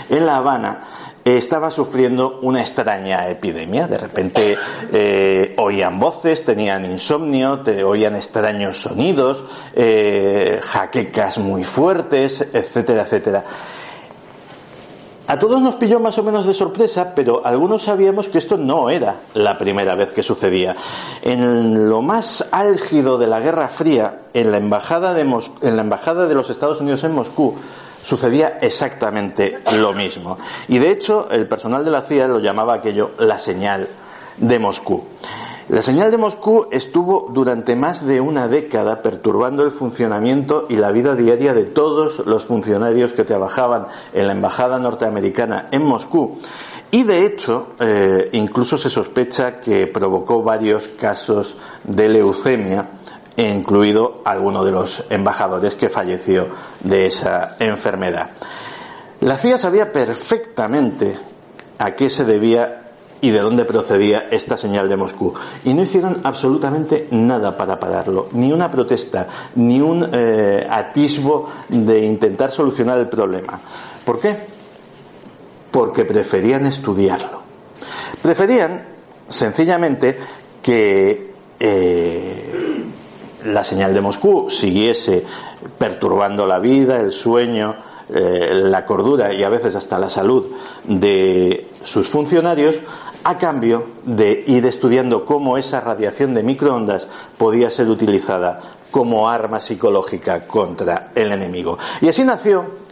en 0.09 0.25
La 0.25 0.37
Habana 0.37 0.85
estaba 1.25 1.71
sufriendo 1.71 2.39
una 2.43 2.61
extraña 2.61 3.27
epidemia. 3.27 3.87
De 3.87 3.97
repente 3.97 4.55
eh, 4.93 5.55
oían 5.57 5.99
voces, 5.99 6.45
tenían 6.45 6.85
insomnio, 6.85 7.61
te 7.61 7.83
oían 7.83 8.15
extraños 8.15 8.79
sonidos, 8.79 9.43
eh, 9.73 10.59
jaquecas 10.61 11.39
muy 11.39 11.63
fuertes, 11.63 12.47
etcétera, 12.53 13.03
etcétera. 13.03 13.43
A 15.27 15.39
todos 15.39 15.59
nos 15.59 15.75
pilló 15.75 15.99
más 15.99 16.19
o 16.19 16.23
menos 16.23 16.45
de 16.45 16.53
sorpresa, 16.53 17.13
pero 17.15 17.41
algunos 17.43 17.81
sabíamos 17.81 18.29
que 18.29 18.37
esto 18.37 18.57
no 18.57 18.91
era 18.91 19.21
la 19.33 19.57
primera 19.57 19.95
vez 19.95 20.11
que 20.11 20.21
sucedía. 20.21 20.75
En 21.23 21.89
lo 21.89 22.03
más 22.03 22.47
álgido 22.51 23.17
de 23.17 23.25
la 23.25 23.39
Guerra 23.39 23.69
Fría, 23.69 24.19
en 24.35 24.51
la 24.51 24.57
embajada 24.57 25.15
de, 25.15 25.21
en 25.21 25.75
la 25.75 25.81
embajada 25.81 26.27
de 26.27 26.35
los 26.35 26.51
Estados 26.51 26.79
Unidos 26.79 27.03
en 27.03 27.13
Moscú, 27.13 27.55
sucedía 28.05 28.59
exactamente 28.61 29.57
lo 29.73 29.91
mismo. 29.93 30.37
Y 30.67 30.77
de 30.77 30.91
hecho, 30.91 31.27
el 31.31 31.47
personal 31.47 31.83
de 31.83 31.89
la 31.89 32.03
CIA 32.03 32.27
lo 32.27 32.39
llamaba 32.39 32.75
aquello 32.75 33.11
la 33.17 33.39
señal 33.39 33.89
de 34.37 34.59
Moscú. 34.59 35.03
La 35.69 35.81
señal 35.81 36.11
de 36.11 36.17
Moscú 36.17 36.67
estuvo 36.69 37.31
durante 37.33 37.75
más 37.75 38.05
de 38.05 38.21
una 38.21 38.47
década 38.47 39.01
perturbando 39.01 39.63
el 39.63 39.71
funcionamiento 39.71 40.67
y 40.69 40.75
la 40.75 40.91
vida 40.91 41.15
diaria 41.15 41.55
de 41.55 41.65
todos 41.65 42.19
los 42.27 42.45
funcionarios 42.45 43.13
que 43.13 43.23
trabajaban 43.23 43.87
en 44.13 44.27
la 44.27 44.33
embajada 44.33 44.77
norteamericana 44.77 45.67
en 45.71 45.83
Moscú. 45.83 46.37
Y 46.91 47.01
de 47.01 47.25
hecho, 47.25 47.69
eh, 47.79 48.29
incluso 48.33 48.77
se 48.77 48.91
sospecha 48.91 49.59
que 49.59 49.87
provocó 49.87 50.43
varios 50.43 50.89
casos 50.89 51.57
de 51.83 52.09
leucemia 52.09 52.87
incluido 53.37 54.21
alguno 54.25 54.63
de 54.63 54.71
los 54.71 55.05
embajadores 55.09 55.75
que 55.75 55.89
falleció 55.89 56.47
de 56.81 57.07
esa 57.07 57.55
enfermedad. 57.59 58.29
La 59.21 59.37
CIA 59.37 59.57
sabía 59.57 59.91
perfectamente 59.91 61.15
a 61.77 61.91
qué 61.91 62.09
se 62.09 62.25
debía 62.25 62.81
y 63.21 63.31
de 63.31 63.39
dónde 63.39 63.65
procedía 63.65 64.27
esta 64.29 64.57
señal 64.57 64.87
de 64.87 64.97
Moscú. 64.97 65.33
Y 65.63 65.73
no 65.73 65.81
hicieron 65.81 66.19
absolutamente 66.23 67.07
nada 67.11 67.57
para 67.57 67.79
pararlo, 67.79 68.27
ni 68.33 68.51
una 68.51 68.69
protesta, 68.69 69.27
ni 69.55 69.81
un 69.81 70.07
eh, 70.11 70.67
atisbo 70.69 71.49
de 71.69 72.05
intentar 72.05 72.51
solucionar 72.51 72.99
el 72.99 73.09
problema. 73.09 73.59
¿Por 74.05 74.19
qué? 74.19 74.37
Porque 75.71 76.05
preferían 76.05 76.65
estudiarlo. 76.67 77.41
Preferían, 78.21 78.85
sencillamente, 79.27 80.17
que 80.61 81.33
eh, 81.59 82.44
la 83.45 83.63
señal 83.63 83.93
de 83.93 84.01
Moscú 84.01 84.49
siguiese 84.49 85.23
perturbando 85.77 86.45
la 86.45 86.59
vida, 86.59 86.99
el 86.99 87.11
sueño, 87.11 87.75
eh, 88.09 88.51
la 88.53 88.85
cordura 88.85 89.33
y 89.33 89.43
a 89.43 89.49
veces 89.49 89.75
hasta 89.75 89.97
la 89.97 90.09
salud 90.09 90.45
de 90.83 91.69
sus 91.83 92.07
funcionarios, 92.07 92.75
a 93.23 93.37
cambio 93.37 93.85
de 94.03 94.43
ir 94.45 94.65
estudiando 94.65 95.25
cómo 95.25 95.57
esa 95.57 95.81
radiación 95.81 96.35
de 96.35 96.43
microondas 96.43 97.07
podía 97.37 97.71
ser 97.71 97.87
utilizada 97.87 98.61
como 98.91 99.27
arma 99.27 99.59
psicológica 99.59 100.47
contra 100.47 101.11
el 101.15 101.31
enemigo. 101.31 101.77
Y 102.01 102.07
así 102.07 102.23
nació 102.23 102.84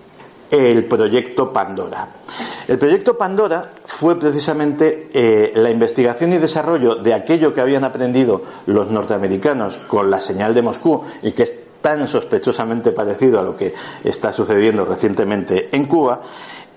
el 0.53 0.85
proyecto 0.85 1.51
Pandora. 1.51 2.07
El 2.67 2.77
proyecto 2.77 3.17
Pandora 3.17 3.71
fue 3.85 4.19
precisamente 4.19 5.09
eh, 5.11 5.51
la 5.55 5.71
investigación 5.71 6.31
y 6.31 6.37
desarrollo 6.37 6.95
de 6.95 7.15
aquello 7.15 7.51
que 7.51 7.61
habían 7.61 7.83
aprendido 7.83 8.43
los 8.67 8.91
norteamericanos 8.91 9.77
con 9.87 10.11
la 10.11 10.21
señal 10.21 10.53
de 10.53 10.61
Moscú 10.61 11.03
y 11.23 11.31
que 11.31 11.43
es 11.43 11.53
tan 11.81 12.07
sospechosamente 12.07 12.91
parecido 12.91 13.39
a 13.39 13.43
lo 13.43 13.57
que 13.57 13.73
está 14.03 14.31
sucediendo 14.31 14.85
recientemente 14.85 15.75
en 15.75 15.87
Cuba 15.87 16.21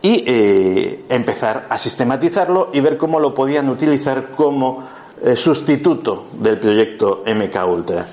y 0.01 0.25
eh, 0.27 1.05
empezar 1.11 1.67
a 1.69 1.77
sistematizarlo 1.79 2.71
y 2.73 2.81
ver 2.81 2.97
cómo 2.97 3.21
lo 3.21 3.35
podían 3.35 3.69
utilizar 3.69 4.29
como 4.31 4.85
eh, 5.23 5.37
sustituto 5.37 6.29
del 6.33 6.57
proyecto 6.57 7.23
MK 7.27 7.69
Ultra. 7.69 8.07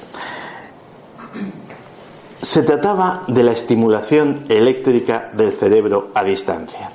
Se 2.43 2.61
trataba 2.63 3.23
de 3.29 3.41
la 3.41 3.53
estimulación 3.53 4.45
eléctrica 4.49 5.31
del 5.31 5.53
cerebro 5.53 6.09
a 6.13 6.25
distancia. 6.25 6.91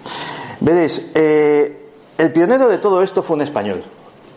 Veréis, 0.60 1.10
eh, 1.14 1.88
el 2.18 2.32
pionero 2.32 2.68
de 2.68 2.76
todo 2.76 3.02
esto 3.02 3.22
fue 3.22 3.36
un 3.36 3.42
español, 3.42 3.82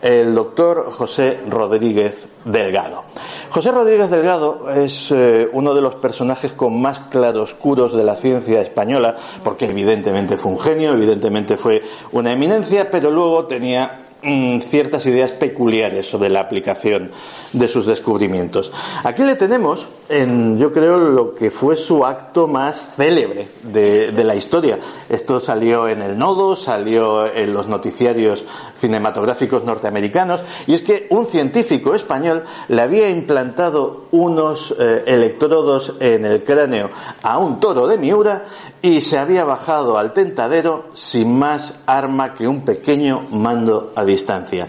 el 0.00 0.34
doctor 0.34 0.90
José 0.90 1.40
Rodríguez 1.50 2.26
Delgado. 2.46 3.04
José 3.50 3.72
Rodríguez 3.72 4.08
Delgado 4.08 4.70
es 4.70 5.10
eh, 5.10 5.50
uno 5.52 5.74
de 5.74 5.82
los 5.82 5.96
personajes 5.96 6.52
con 6.52 6.80
más 6.80 7.00
claroscuros 7.10 7.94
de 7.94 8.04
la 8.04 8.16
ciencia 8.16 8.62
española, 8.62 9.14
porque 9.44 9.66
evidentemente 9.66 10.38
fue 10.38 10.50
un 10.50 10.58
genio, 10.58 10.94
evidentemente 10.94 11.58
fue 11.58 11.82
una 12.12 12.32
eminencia, 12.32 12.90
pero 12.90 13.10
luego 13.10 13.44
tenía 13.44 14.01
ciertas 14.22 15.04
ideas 15.06 15.32
peculiares 15.32 16.08
sobre 16.08 16.28
la 16.28 16.40
aplicación 16.40 17.10
de 17.52 17.68
sus 17.68 17.86
descubrimientos. 17.86 18.72
Aquí 19.04 19.24
le 19.24 19.36
tenemos 19.36 19.88
en, 20.08 20.58
yo 20.58 20.72
creo, 20.72 20.98
lo 20.98 21.34
que 21.34 21.50
fue 21.50 21.76
su 21.76 22.04
acto 22.04 22.46
más 22.46 22.92
célebre 22.96 23.48
de, 23.62 24.12
de, 24.12 24.24
la 24.24 24.34
historia. 24.34 24.78
Esto 25.08 25.40
salió 25.40 25.88
en 25.88 26.02
el 26.02 26.18
Nodo, 26.18 26.56
salió 26.56 27.26
en 27.26 27.52
los 27.52 27.66
noticiarios 27.66 28.44
cinematográficos 28.78 29.64
norteamericanos, 29.64 30.42
y 30.66 30.74
es 30.74 30.82
que 30.82 31.06
un 31.10 31.26
científico 31.26 31.94
español 31.94 32.44
le 32.68 32.82
había 32.82 33.08
implantado 33.08 34.06
unos 34.12 34.74
eh, 34.78 35.04
electrodos 35.06 35.94
en 36.00 36.24
el 36.24 36.42
cráneo 36.42 36.90
a 37.22 37.38
un 37.38 37.60
toro 37.60 37.86
de 37.86 37.98
Miura 37.98 38.44
y 38.82 39.00
se 39.00 39.16
había 39.16 39.44
bajado 39.44 39.96
al 39.96 40.12
tentadero 40.12 40.86
sin 40.92 41.38
más 41.38 41.82
arma 41.86 42.34
que 42.34 42.48
un 42.48 42.64
pequeño 42.64 43.26
mando 43.30 43.92
a 43.94 44.04
distancia. 44.04 44.66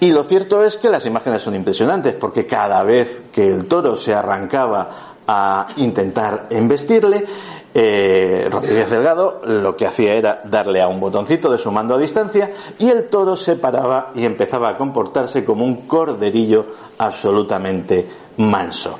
Y 0.00 0.12
lo 0.12 0.24
cierto 0.24 0.64
es 0.64 0.78
que 0.78 0.88
las 0.88 1.04
imágenes 1.04 1.42
son 1.42 1.54
impresionantes, 1.54 2.14
porque 2.14 2.46
cada 2.46 2.82
vez 2.82 3.20
que 3.30 3.46
el 3.46 3.66
toro 3.66 3.98
se 3.98 4.14
arrancaba 4.14 4.88
a 5.26 5.68
intentar 5.76 6.46
embestirle, 6.48 7.26
eh, 7.72 8.48
Rodríguez 8.50 8.90
Delgado 8.90 9.42
lo 9.44 9.76
que 9.76 9.86
hacía 9.86 10.14
era 10.14 10.40
darle 10.42 10.82
a 10.82 10.88
un 10.88 10.98
botoncito 10.98 11.52
de 11.52 11.58
su 11.58 11.70
mando 11.70 11.94
a 11.94 11.98
distancia 11.98 12.50
y 12.80 12.88
el 12.88 13.04
toro 13.04 13.36
se 13.36 13.54
paraba 13.54 14.10
y 14.12 14.24
empezaba 14.24 14.70
a 14.70 14.76
comportarse 14.76 15.44
como 15.44 15.64
un 15.64 15.86
corderillo 15.86 16.66
absolutamente 16.98 18.08
manso. 18.40 18.98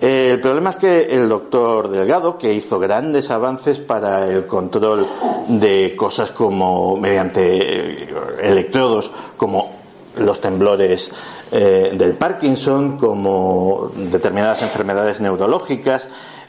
Eh, 0.00 0.30
el 0.32 0.40
problema 0.40 0.70
es 0.70 0.76
que 0.76 1.02
el 1.10 1.28
doctor 1.28 1.88
Delgado, 1.88 2.38
que 2.38 2.52
hizo 2.52 2.78
grandes 2.78 3.30
avances 3.30 3.78
para 3.78 4.26
el 4.26 4.46
control 4.46 5.06
de 5.48 5.94
cosas 5.94 6.30
como 6.30 6.96
mediante 6.96 8.04
eh, 8.04 8.08
electrodos 8.42 9.10
como 9.36 9.80
los 10.18 10.40
temblores 10.40 11.10
eh, 11.52 11.92
del 11.94 12.14
Parkinson, 12.14 12.96
como 12.96 13.90
determinadas 13.94 14.62
enfermedades 14.62 15.20
neurológicas, 15.20 16.08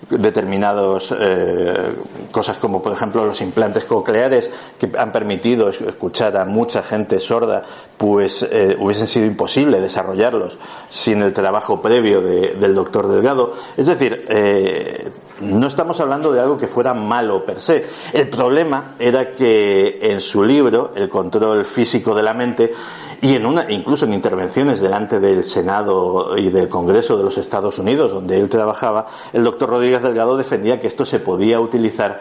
determinados 0.10 1.14
eh, 1.18 1.96
cosas 2.32 2.58
como 2.58 2.82
por 2.82 2.94
ejemplo 2.94 3.26
los 3.26 3.42
implantes 3.42 3.86
cocleares 3.86 4.50
que 4.80 4.90
han 4.98 5.12
permitido 5.12 5.70
escuchar 5.70 6.38
a 6.38 6.46
mucha 6.46 6.82
gente 6.82 7.20
sorda 7.20 7.64
pues 7.98 8.44
eh, 8.44 8.76
hubiesen 8.80 9.08
sido 9.08 9.26
imposible 9.26 9.80
desarrollarlos 9.80 10.58
sin 10.90 11.22
el 11.22 11.34
trabajo 11.34 11.82
previo 11.82 12.22
del 12.22 12.74
doctor 12.74 13.08
Delgado. 13.08 13.54
Es 13.78 13.86
decir 13.86 14.26
eh, 14.28 15.12
no 15.42 15.68
estamos 15.68 16.00
hablando 16.00 16.32
de 16.32 16.40
algo 16.40 16.58
que 16.58 16.68
fuera 16.68 16.94
malo 16.94 17.46
per 17.46 17.60
se. 17.60 17.86
El 18.14 18.30
problema 18.30 18.96
era 19.00 19.32
que 19.32 20.00
en 20.02 20.22
su 20.22 20.44
libro 20.44 20.94
el 20.96 21.10
control 21.10 21.66
físico 21.66 22.16
de 22.16 22.24
la 22.24 22.34
mente 22.34 22.74
y 23.22 23.36
en 23.36 23.46
una, 23.46 23.72
incluso 23.72 24.06
en 24.06 24.14
intervenciones 24.14 24.80
delante 24.80 25.20
del 25.20 25.44
Senado 25.44 26.36
y 26.38 26.50
del 26.50 26.68
Congreso 26.68 27.18
de 27.18 27.24
los 27.24 27.38
Estados 27.38 27.78
Unidos, 27.78 28.12
donde 28.12 28.40
él 28.40 28.50
trabajaba, 28.50 29.08
el 29.32 29.44
doctor 29.44 29.70
Rodríguez 29.70 30.02
Delgado 30.02 30.38
defendía 30.38 30.80
que 30.80 30.88
esto 30.88 31.06
se 31.06 31.20
podía 31.20 31.60
utilizar 31.60 32.20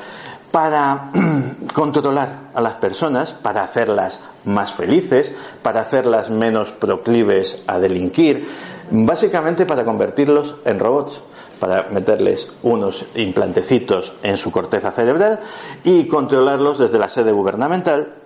para 0.51 1.11
controlar 1.75 2.51
a 2.55 2.61
las 2.61 2.75
personas, 2.75 3.33
para 3.33 3.65
hacerlas 3.65 4.21
más 4.45 4.73
felices, 4.73 5.33
para 5.63 5.81
hacerlas 5.81 6.29
menos 6.29 6.73
proclives 6.73 7.63
a 7.67 7.79
delinquir, 7.79 8.47
básicamente 8.91 9.65
para 9.65 9.85
convertirlos 9.85 10.57
en 10.65 10.79
robots 10.79 11.23
para 11.61 11.89
meterles 11.91 12.49
unos 12.63 13.05
implantecitos 13.15 14.15
en 14.23 14.39
su 14.39 14.51
corteza 14.51 14.93
cerebral 14.93 15.41
y 15.85 16.07
controlarlos 16.07 16.79
desde 16.79 16.99
la 16.99 17.11
sede 17.11 17.33
gubernamental 17.33 18.20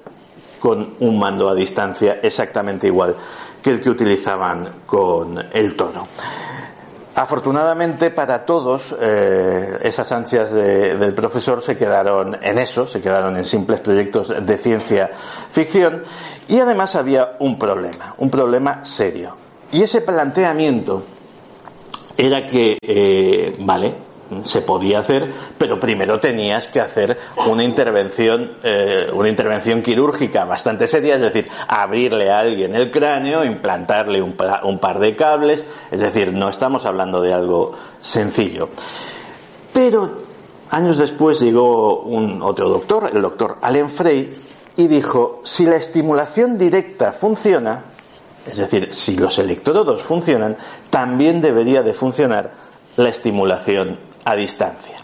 con 0.64 0.94
un 1.00 1.18
mando 1.18 1.46
a 1.46 1.54
distancia 1.54 2.20
exactamente 2.22 2.86
igual 2.86 3.14
que 3.60 3.68
el 3.68 3.82
que 3.82 3.90
utilizaban 3.90 4.80
con 4.86 5.38
el 5.52 5.76
toro. 5.76 6.08
Afortunadamente 7.14 8.10
para 8.10 8.46
todos, 8.46 8.96
eh, 8.98 9.76
esas 9.82 10.10
ansias 10.10 10.50
del 10.52 11.12
profesor 11.12 11.60
se 11.60 11.76
quedaron 11.76 12.38
en 12.40 12.56
eso, 12.56 12.86
se 12.86 13.02
quedaron 13.02 13.36
en 13.36 13.44
simples 13.44 13.80
proyectos 13.80 14.46
de 14.46 14.56
ciencia 14.56 15.10
ficción 15.50 16.02
y 16.48 16.58
además 16.58 16.94
había 16.94 17.36
un 17.40 17.58
problema, 17.58 18.14
un 18.16 18.30
problema 18.30 18.82
serio. 18.86 19.36
Y 19.70 19.82
ese 19.82 20.00
planteamiento 20.00 21.02
era 22.16 22.46
que, 22.46 22.78
eh, 22.80 23.54
vale, 23.58 23.96
se 24.42 24.62
podía 24.62 25.00
hacer, 25.00 25.32
pero 25.58 25.78
primero 25.78 26.18
tenías 26.18 26.68
que 26.68 26.80
hacer 26.80 27.18
una 27.46 27.62
intervención, 27.62 28.52
eh, 28.62 29.08
una 29.12 29.28
intervención 29.28 29.82
quirúrgica 29.82 30.44
bastante 30.44 30.86
seria, 30.86 31.16
es 31.16 31.20
decir, 31.20 31.48
abrirle 31.68 32.30
a 32.30 32.40
alguien 32.40 32.74
el 32.74 32.90
cráneo, 32.90 33.44
implantarle 33.44 34.22
un, 34.22 34.34
par 34.34 34.98
de 34.98 35.16
cables, 35.16 35.64
es 35.90 36.00
decir, 36.00 36.32
no 36.32 36.48
estamos 36.48 36.86
hablando 36.86 37.20
de 37.20 37.32
algo 37.32 37.74
sencillo. 38.00 38.70
Pero 39.72 40.22
años 40.70 40.96
después 40.96 41.40
llegó 41.40 42.00
un 42.00 42.42
otro 42.42 42.68
doctor, 42.68 43.10
el 43.12 43.22
doctor 43.22 43.58
Allen 43.60 43.90
Frey, 43.90 44.34
y 44.76 44.86
dijo, 44.88 45.40
si 45.44 45.66
la 45.66 45.76
estimulación 45.76 46.58
directa 46.58 47.12
funciona, 47.12 47.84
es 48.46 48.56
decir, 48.56 48.92
si 48.92 49.16
los 49.16 49.38
electrodos 49.38 50.02
funcionan, 50.02 50.56
también 50.90 51.40
debería 51.40 51.82
de 51.82 51.94
funcionar 51.94 52.52
la 52.96 53.08
estimulación 53.08 53.98
a 54.24 54.34
distancia. 54.34 54.96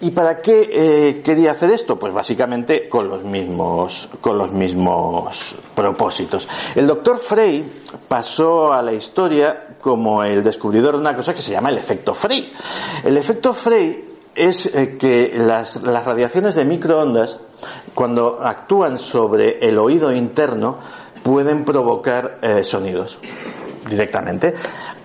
¿Y 0.00 0.12
para 0.12 0.40
qué 0.40 0.70
eh, 0.72 1.22
quería 1.24 1.52
hacer 1.52 1.70
esto? 1.72 1.98
Pues 1.98 2.12
básicamente 2.12 2.88
con 2.88 3.08
los 3.08 3.24
mismos, 3.24 4.08
con 4.20 4.38
los 4.38 4.52
mismos 4.52 5.56
propósitos. 5.74 6.48
El 6.76 6.86
doctor 6.86 7.18
Frey 7.18 7.64
pasó 8.06 8.72
a 8.72 8.80
la 8.80 8.92
historia 8.92 9.74
como 9.80 10.22
el 10.22 10.44
descubridor 10.44 10.94
de 10.94 11.00
una 11.00 11.16
cosa 11.16 11.34
que 11.34 11.42
se 11.42 11.50
llama 11.50 11.70
el 11.70 11.78
efecto 11.78 12.14
Frey. 12.14 12.52
El 13.02 13.16
efecto 13.16 13.52
Frey 13.52 14.06
es 14.36 14.66
eh, 14.66 14.96
que 14.96 15.34
las, 15.36 15.82
radiaciones 15.82 16.54
de 16.54 16.64
microondas, 16.64 17.38
cuando 17.92 18.38
actúan 18.40 18.98
sobre 18.98 19.58
el 19.66 19.78
oído 19.78 20.12
interno, 20.12 20.78
pueden 21.24 21.64
provocar 21.64 22.38
eh, 22.40 22.62
sonidos 22.62 23.18
directamente. 23.88 24.54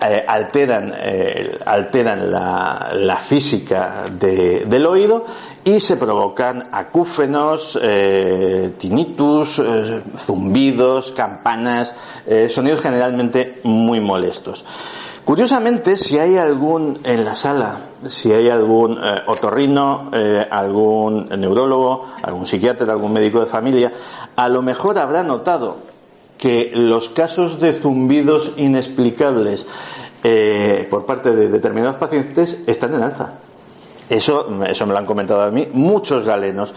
Eh, 0.06 0.22
alteran, 0.26 0.92
eh, 0.98 1.58
alteran 1.64 2.30
la, 2.30 3.16
física 3.16 4.04
del 4.10 4.86
oído 4.86 5.24
y 5.64 5.80
se 5.80 5.96
provocan 5.96 6.68
acúfenos, 6.72 7.78
eh, 7.80 8.74
tinnitus, 8.76 9.62
zumbidos, 10.18 11.12
campanas, 11.12 11.94
sonidos 12.50 12.82
generalmente 12.82 13.60
muy 13.62 14.00
molestos. 14.00 14.64
Curiosamente, 15.24 15.96
si 15.96 16.18
hay 16.18 16.36
algún 16.36 17.00
en 17.02 17.24
la 17.24 17.34
sala, 17.34 17.76
si 18.06 18.30
hay 18.30 18.50
algún 18.50 19.00
otorrino, 19.26 20.10
algún 20.50 21.28
neurólogo, 21.30 22.08
algún 22.22 22.44
psiquiatra, 22.44 22.92
algún 22.92 23.14
médico 23.14 23.40
de 23.40 23.46
familia, 23.46 23.90
a 24.36 24.48
lo 24.50 24.60
mejor 24.60 24.98
habrá 24.98 25.22
notado 25.22 25.93
que 26.44 26.72
los 26.74 27.08
casos 27.08 27.58
de 27.58 27.72
zumbidos 27.72 28.52
inexplicables 28.58 29.64
eh, 30.22 30.86
por 30.90 31.06
parte 31.06 31.34
de 31.34 31.48
determinados 31.48 31.96
pacientes 31.96 32.58
están 32.66 32.92
en 32.92 33.02
alza. 33.02 33.38
Eso, 34.10 34.50
eso 34.62 34.86
me 34.86 34.92
lo 34.92 34.98
han 34.98 35.06
comentado 35.06 35.40
a 35.40 35.50
mí 35.50 35.66
muchos 35.72 36.22
galenos. 36.22 36.74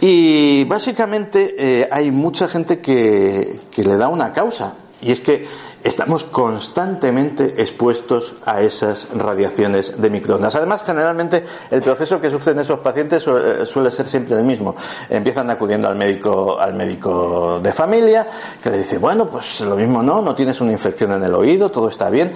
Y 0.00 0.64
básicamente 0.64 1.54
eh, 1.56 1.88
hay 1.92 2.10
mucha 2.10 2.48
gente 2.48 2.80
que, 2.80 3.60
que 3.70 3.84
le 3.84 3.96
da 3.96 4.08
una 4.08 4.32
causa. 4.32 4.74
Y 5.00 5.12
es 5.12 5.20
que 5.20 5.46
estamos 5.84 6.24
constantemente 6.24 7.54
expuestos 7.58 8.36
a 8.46 8.62
esas 8.62 9.06
radiaciones 9.14 10.00
de 10.00 10.10
microondas. 10.10 10.54
Además, 10.56 10.82
generalmente 10.82 11.44
el 11.70 11.82
proceso 11.82 12.20
que 12.20 12.30
sufren 12.30 12.58
esos 12.58 12.80
pacientes 12.80 13.22
suele 13.22 13.90
ser 13.90 14.08
siempre 14.08 14.34
el 14.34 14.44
mismo. 14.44 14.74
Empiezan 15.10 15.50
acudiendo 15.50 15.86
al 15.86 15.96
médico, 15.96 16.58
al 16.58 16.74
médico 16.74 17.60
de 17.62 17.72
familia, 17.72 18.26
que 18.62 18.70
le 18.70 18.78
dice, 18.78 18.96
bueno, 18.96 19.28
pues 19.28 19.60
lo 19.60 19.76
mismo 19.76 20.02
no, 20.02 20.22
no 20.22 20.34
tienes 20.34 20.58
una 20.62 20.72
infección 20.72 21.12
en 21.12 21.22
el 21.22 21.34
oído, 21.34 21.70
todo 21.70 21.90
está 21.90 22.08
bien, 22.08 22.32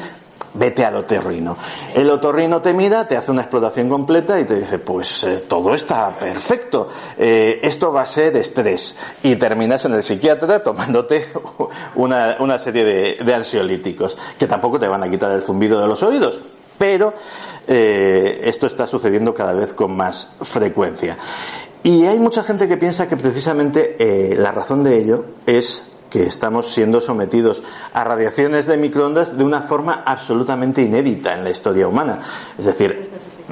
vete 0.55 0.85
al 0.85 0.97
otorrino. 0.97 1.57
El 1.95 2.11
otorrino 2.11 2.61
te 2.61 2.73
mira, 2.73 3.07
te 3.07 3.17
hace 3.17 3.31
una 3.31 3.43
explotación 3.43 3.89
completa 3.89 4.39
y 4.39 4.45
te 4.45 4.57
dice, 4.57 4.79
pues 4.79 5.25
eh, 5.25 5.45
todo 5.49 5.75
está 5.75 6.11
perfecto, 6.19 6.89
eh, 7.17 7.61
esto 7.63 7.93
va 7.93 8.03
a 8.03 8.07
ser 8.07 8.37
estrés. 8.37 8.97
Y 9.23 9.37
terminas 9.37 9.85
en 9.85 9.95
el 9.95 10.03
psiquiatra 10.03 10.63
tomándote 10.63 11.29
una, 11.95 12.37
una 12.41 12.59
serie 12.59 12.85
de, 12.85 13.25
de, 13.25 13.35
ansiolíticos, 13.35 14.17
que 14.39 14.47
tampoco 14.47 14.79
te 14.79 14.89
van 14.89 15.03
a 15.03 15.11
quitar 15.11 15.33
el 15.33 15.43
zumbido 15.43 15.81
de 15.81 15.87
los 15.87 16.03
oídos, 16.03 16.41
pero 16.77 17.15
eh, 17.67 18.41
esto 18.45 18.67
está 18.67 18.87
sucediendo 18.87 19.35
cada 19.35 19.53
vez 19.53 19.73
con 19.75 19.97
más 19.97 20.33
frecuencia. 20.43 21.17
Y 21.83 22.05
hay 22.07 22.19
mucha 22.19 22.43
gente 22.43 22.67
que 22.67 22.77
piensa 22.77 23.07
que 23.07 23.17
precisamente 23.17 24.35
la 24.37 24.51
razón 24.51 24.83
de 24.83 24.99
ello 24.99 25.25
es 25.47 25.85
que 26.11 26.25
estamos 26.25 26.73
siendo 26.73 27.01
sometidos 27.01 27.63
a 27.93 28.05
radiaciones 28.05 28.67
de 28.67 28.77
microondas 28.77 29.37
de 29.37 29.45
una 29.45 29.63
forma 29.63 30.03
absolutamente 30.05 30.83
inédita 30.83 31.35
en 31.35 31.45
la 31.45 31.51
historia 31.51 31.89
humana. 31.89 32.19
Es 32.59 32.65
decir, 32.65 33.11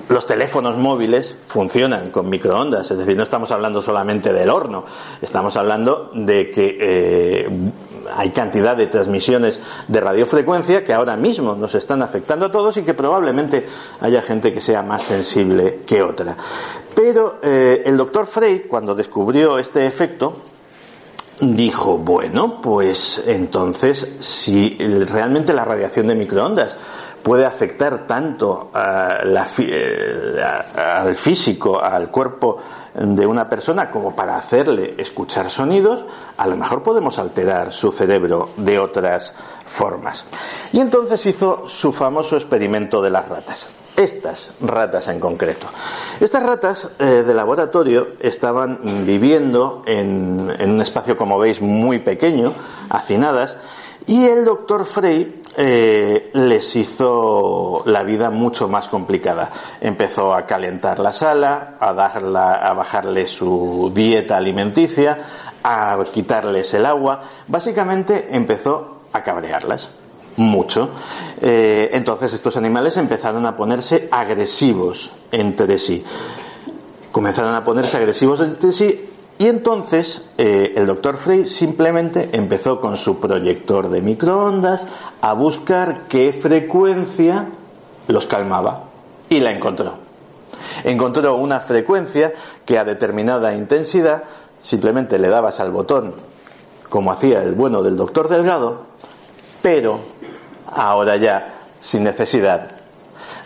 los 0.09 0.27
teléfonos 0.27 0.77
móviles 0.77 1.37
funcionan 1.49 2.11
con 2.11 2.29
microondas, 2.29 2.91
es 2.91 2.99
decir, 2.99 3.17
no 3.17 3.25
estamos 3.25 3.51
hablando 3.51 3.83
solamente 3.83 4.33
del 4.33 4.51
horno, 4.51 4.85
estamos 5.21 5.57
hablando 5.57 6.11
de 6.15 6.51
que 6.51 6.79
eh, 6.81 7.49
hay 8.15 8.31
cantidad 8.31 8.77
de 8.77 8.87
transmisiones 8.87 9.59
de 9.89 10.01
radiofrecuencia 10.01 10.85
que 10.85 10.93
ahora 10.93 11.17
mismo 11.17 11.55
nos 11.55 11.75
están 11.75 12.03
afectando 12.03 12.47
a 12.47 12.53
todos 12.53 12.77
y 12.77 12.83
que 12.83 12.95
probablemente 12.95 13.67
haya 14.01 14.23
gente 14.23 14.53
que 14.53 14.61
sea 14.61 14.83
más 14.83 15.03
sensible 15.03 15.81
que 15.87 16.03
otra. 16.03 16.37
Pero 16.95 17.39
eh, 17.43 17.83
el 17.85 17.97
doctor 17.97 18.27
Frey, 18.27 18.61
cuando 18.61 18.95
descubrió 18.95 19.59
este 19.59 19.87
efecto, 19.87 20.37
dijo, 21.41 21.99
bueno, 21.99 22.61
pues 22.61 23.25
entonces 23.27 24.15
si 24.19 24.77
realmente 24.79 25.53
la 25.53 25.65
radiación 25.65 26.09
de 26.09 26.15
microondas 26.15 26.77
puede 27.23 27.45
afectar 27.45 28.07
tanto 28.07 28.71
eh, 28.75 30.41
al 30.77 31.17
físico, 31.17 31.81
al 31.81 32.11
cuerpo 32.11 32.59
de 32.95 33.27
una 33.27 33.49
persona 33.49 33.91
como 33.91 34.15
para 34.15 34.39
hacerle 34.39 34.95
escuchar 34.97 35.51
sonidos, 35.51 36.07
a 36.37 36.47
lo 36.47 36.57
mejor 36.57 36.83
podemos 36.83 37.19
alterar 37.19 37.73
su 37.73 37.93
cerebro 37.93 38.51
de 38.57 38.79
otras 38.79 39.33
formas. 39.67 40.25
Y 40.73 40.81
entonces 40.81 41.27
hizo 41.27 41.69
su 41.69 41.93
famoso 41.93 42.37
experimento 42.37 43.03
de 43.03 43.11
las 43.11 43.29
ratas 43.29 43.67
estas 43.97 44.51
ratas 44.61 45.09
en 45.09 45.19
concreto. 45.19 45.67
Estas 46.21 46.43
ratas 46.43 46.91
eh, 46.99 47.25
de 47.27 47.35
laboratorio 47.35 48.09
estaban 48.21 49.07
viviendo 49.07 49.83
en, 49.87 50.51
un 50.51 50.81
espacio, 50.81 51.17
como 51.17 51.39
veis, 51.39 51.61
muy 51.61 51.99
pequeño, 51.99 52.55
hacinadas, 52.91 53.57
y 54.07 54.25
el 54.27 54.45
doctor 54.45 54.85
Frey 54.87 55.43
eh, 55.57 56.31
les 56.35 56.77
hizo 56.77 57.83
la 57.87 58.03
vida 58.03 58.31
mucho 58.31 58.69
más 58.69 58.89
complicada. 58.89 59.51
Empezó 59.81 60.33
a 60.35 60.47
calentar 60.47 60.99
la 60.99 61.13
sala, 61.13 61.77
a, 61.81 61.93
darla, 61.93 62.53
a 62.55 62.75
bajarle 62.75 63.27
su 63.27 63.91
dieta 63.93 64.37
alimenticia, 64.37 65.19
a 65.65 65.99
quitarles 66.13 66.73
el 66.75 66.87
agua, 66.87 67.23
básicamente 67.49 68.29
empezó 68.31 69.01
a 69.13 69.23
cabrearlas 69.23 69.89
mucho. 70.37 70.91
Eh, 71.41 71.91
entonces 71.93 72.33
estos 72.33 72.57
animales 72.57 72.97
empezaron 72.97 73.47
a 73.47 73.57
ponerse 73.57 74.09
agresivos 74.11 75.11
entre 75.33 75.79
sí. 75.79 76.05
Comenzaron 77.13 77.55
a 77.55 77.65
ponerse 77.65 77.97
agresivos 77.97 78.41
entre 78.41 78.73
sí 78.73 79.09
y 79.39 79.47
entonces 79.47 80.25
eh, 80.39 80.73
el 80.77 80.87
doctor 80.87 81.19
Frey 81.19 81.49
simplemente 81.49 82.31
empezó 82.33 82.81
con 82.81 82.97
su 82.97 83.19
proyector 83.19 83.89
de 83.89 84.03
microondas 84.03 84.83
a 85.21 85.33
buscar 85.35 86.03
qué 86.09 86.33
frecuencia 86.33 87.47
los 88.09 88.27
calmaba 88.27 88.85
y 89.29 89.41
la 89.41 89.53
encontró. 89.53 89.95
Encontró 90.85 91.37
una 91.37 91.61
frecuencia 91.61 92.33
que 92.65 92.79
a 92.79 92.85
determinada 92.85 93.55
intensidad 93.55 94.23
simplemente 94.63 95.19
le 95.19 95.29
dabas 95.29 95.61
al 95.61 95.71
botón 95.71 96.15
como 96.89 97.13
hacía 97.13 97.43
el 97.43 97.55
bueno 97.55 97.83
del 97.83 97.97
doctor 97.97 98.29
Delgado, 98.29 98.83
pero 99.61 99.99
ahora 100.73 101.17
ya 101.17 101.55
sin 101.81 102.05
necesidad 102.05 102.71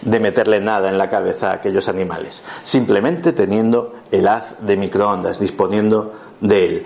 de 0.03 0.21
meterle 0.21 0.61
nada 0.61 0.89
en 0.89 0.99
la 0.99 1.11
cabeza 1.11 1.51
a 1.51 1.55
aquellos 1.55 1.89
animales, 1.89 2.43
simplemente 2.65 3.33
teniendo 3.33 3.97
el 4.11 4.27
haz 4.29 4.55
de 4.61 4.77
microondas, 4.77 5.39
disponiendo 5.39 6.15
de 6.41 6.67
él. 6.67 6.85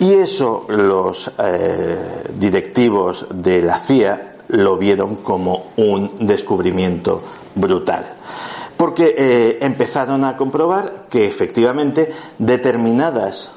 Y 0.00 0.14
eso 0.14 0.66
los 0.68 1.30
eh, 1.38 2.24
directivos 2.34 3.26
de 3.30 3.62
la 3.62 3.78
CIA 3.80 4.36
lo 4.48 4.76
vieron 4.76 5.16
como 5.16 5.72
un 5.76 6.26
descubrimiento 6.26 7.22
brutal. 7.54 8.06
Porque 8.76 9.14
eh, 9.16 9.58
empezaron 9.60 10.24
a 10.24 10.36
comprobar 10.36 11.04
que 11.08 11.26
efectivamente 11.26 12.12
determinadas 12.38 13.50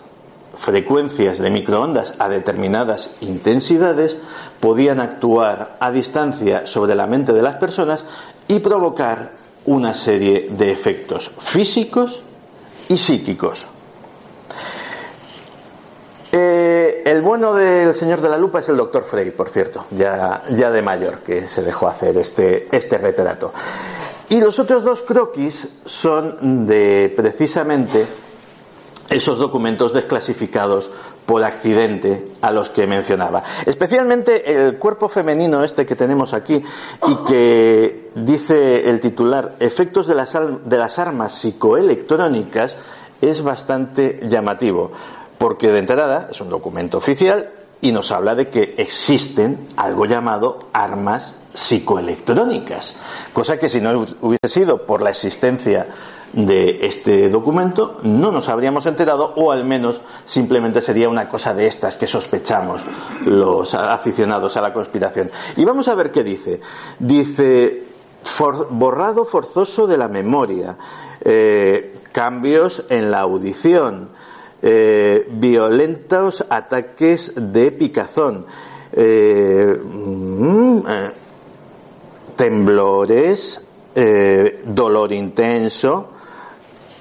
frecuencias 0.57 1.37
de 1.37 1.49
microondas 1.49 2.13
a 2.19 2.29
determinadas 2.29 3.11
intensidades 3.21 4.17
podían 4.59 4.99
actuar 4.99 5.75
a 5.79 5.91
distancia 5.91 6.65
sobre 6.65 6.95
la 6.95 7.07
mente 7.07 7.33
de 7.33 7.41
las 7.41 7.55
personas 7.55 8.05
y 8.47 8.59
provocar 8.59 9.31
una 9.65 9.93
serie 9.93 10.49
de 10.51 10.71
efectos 10.71 11.31
físicos 11.39 12.23
y 12.89 12.97
psíquicos. 12.97 13.65
Eh, 16.31 17.03
el 17.05 17.21
bueno 17.21 17.53
del 17.53 17.93
señor 17.93 18.21
de 18.21 18.29
la 18.29 18.37
lupa 18.37 18.59
es 18.59 18.69
el 18.69 18.77
doctor 18.77 19.03
Frey, 19.03 19.31
por 19.31 19.49
cierto, 19.49 19.85
ya, 19.91 20.43
ya 20.49 20.71
de 20.71 20.81
mayor, 20.81 21.19
que 21.19 21.47
se 21.47 21.61
dejó 21.61 21.87
hacer 21.87 22.17
este, 22.17 22.67
este 22.71 22.97
retrato. 22.97 23.53
Y 24.29 24.41
los 24.41 24.59
otros 24.59 24.83
dos 24.83 25.03
croquis 25.03 25.67
son 25.85 26.67
de 26.67 27.13
precisamente 27.15 28.05
esos 29.09 29.37
documentos 29.37 29.93
desclasificados 29.93 30.91
por 31.27 31.43
accidente 31.43 32.25
a 32.41 32.51
los 32.51 32.69
que 32.69 32.87
mencionaba. 32.87 33.43
Especialmente 33.65 34.49
el 34.49 34.77
cuerpo 34.77 35.09
femenino 35.09 35.61
este 35.61 35.85
que 35.85 35.97
tenemos 35.97 36.33
aquí 36.33 36.63
y 37.05 37.15
que 37.27 38.11
dice 38.15 38.89
el 38.89 39.01
titular 39.01 39.57
efectos 39.59 40.07
de 40.07 40.15
las, 40.15 40.31
de 40.63 40.77
las 40.77 40.97
armas 40.97 41.33
psicoelectrónicas 41.33 42.77
es 43.19 43.41
bastante 43.41 44.21
llamativo 44.23 44.93
porque 45.37 45.67
de 45.67 45.79
entrada 45.79 46.29
es 46.31 46.39
un 46.39 46.49
documento 46.49 46.97
oficial 46.97 47.51
y 47.81 47.91
nos 47.91 48.11
habla 48.11 48.33
de 48.33 48.47
que 48.47 48.75
existen 48.77 49.67
algo 49.75 50.05
llamado 50.05 50.69
armas 50.71 51.35
psicoelectrónicas, 51.53 52.93
cosa 53.33 53.57
que 53.57 53.67
si 53.67 53.81
no 53.81 54.05
hubiese 54.21 54.47
sido 54.47 54.85
por 54.85 55.01
la 55.01 55.09
existencia 55.09 55.87
de 56.33 56.85
este 56.85 57.29
documento, 57.29 57.99
no 58.03 58.31
nos 58.31 58.49
habríamos 58.49 58.85
enterado 58.85 59.33
o 59.37 59.51
al 59.51 59.65
menos 59.65 60.01
simplemente 60.25 60.81
sería 60.81 61.09
una 61.09 61.29
cosa 61.29 61.53
de 61.53 61.67
estas 61.67 61.95
que 61.95 62.05
sospechamos 62.05 62.81
los 63.25 63.73
aficionados 63.73 64.55
a 64.57 64.61
la 64.61 64.73
conspiración. 64.73 65.31
Y 65.55 65.65
vamos 65.65 65.87
a 65.87 65.95
ver 65.95 66.11
qué 66.11 66.23
dice. 66.23 66.59
Dice 66.99 67.87
borrado 68.69 69.25
forzoso 69.25 69.87
de 69.87 69.97
la 69.97 70.07
memoria, 70.07 70.77
eh, 71.21 71.95
cambios 72.11 72.85
en 72.89 73.11
la 73.11 73.21
audición, 73.21 74.09
eh, 74.61 75.27
violentos 75.31 76.45
ataques 76.49 77.31
de 77.35 77.71
picazón, 77.71 78.45
eh, 78.91 79.79
mm, 79.81 80.79
temblores, 82.35 83.61
dolor 84.65 85.11
intenso, 85.11 86.11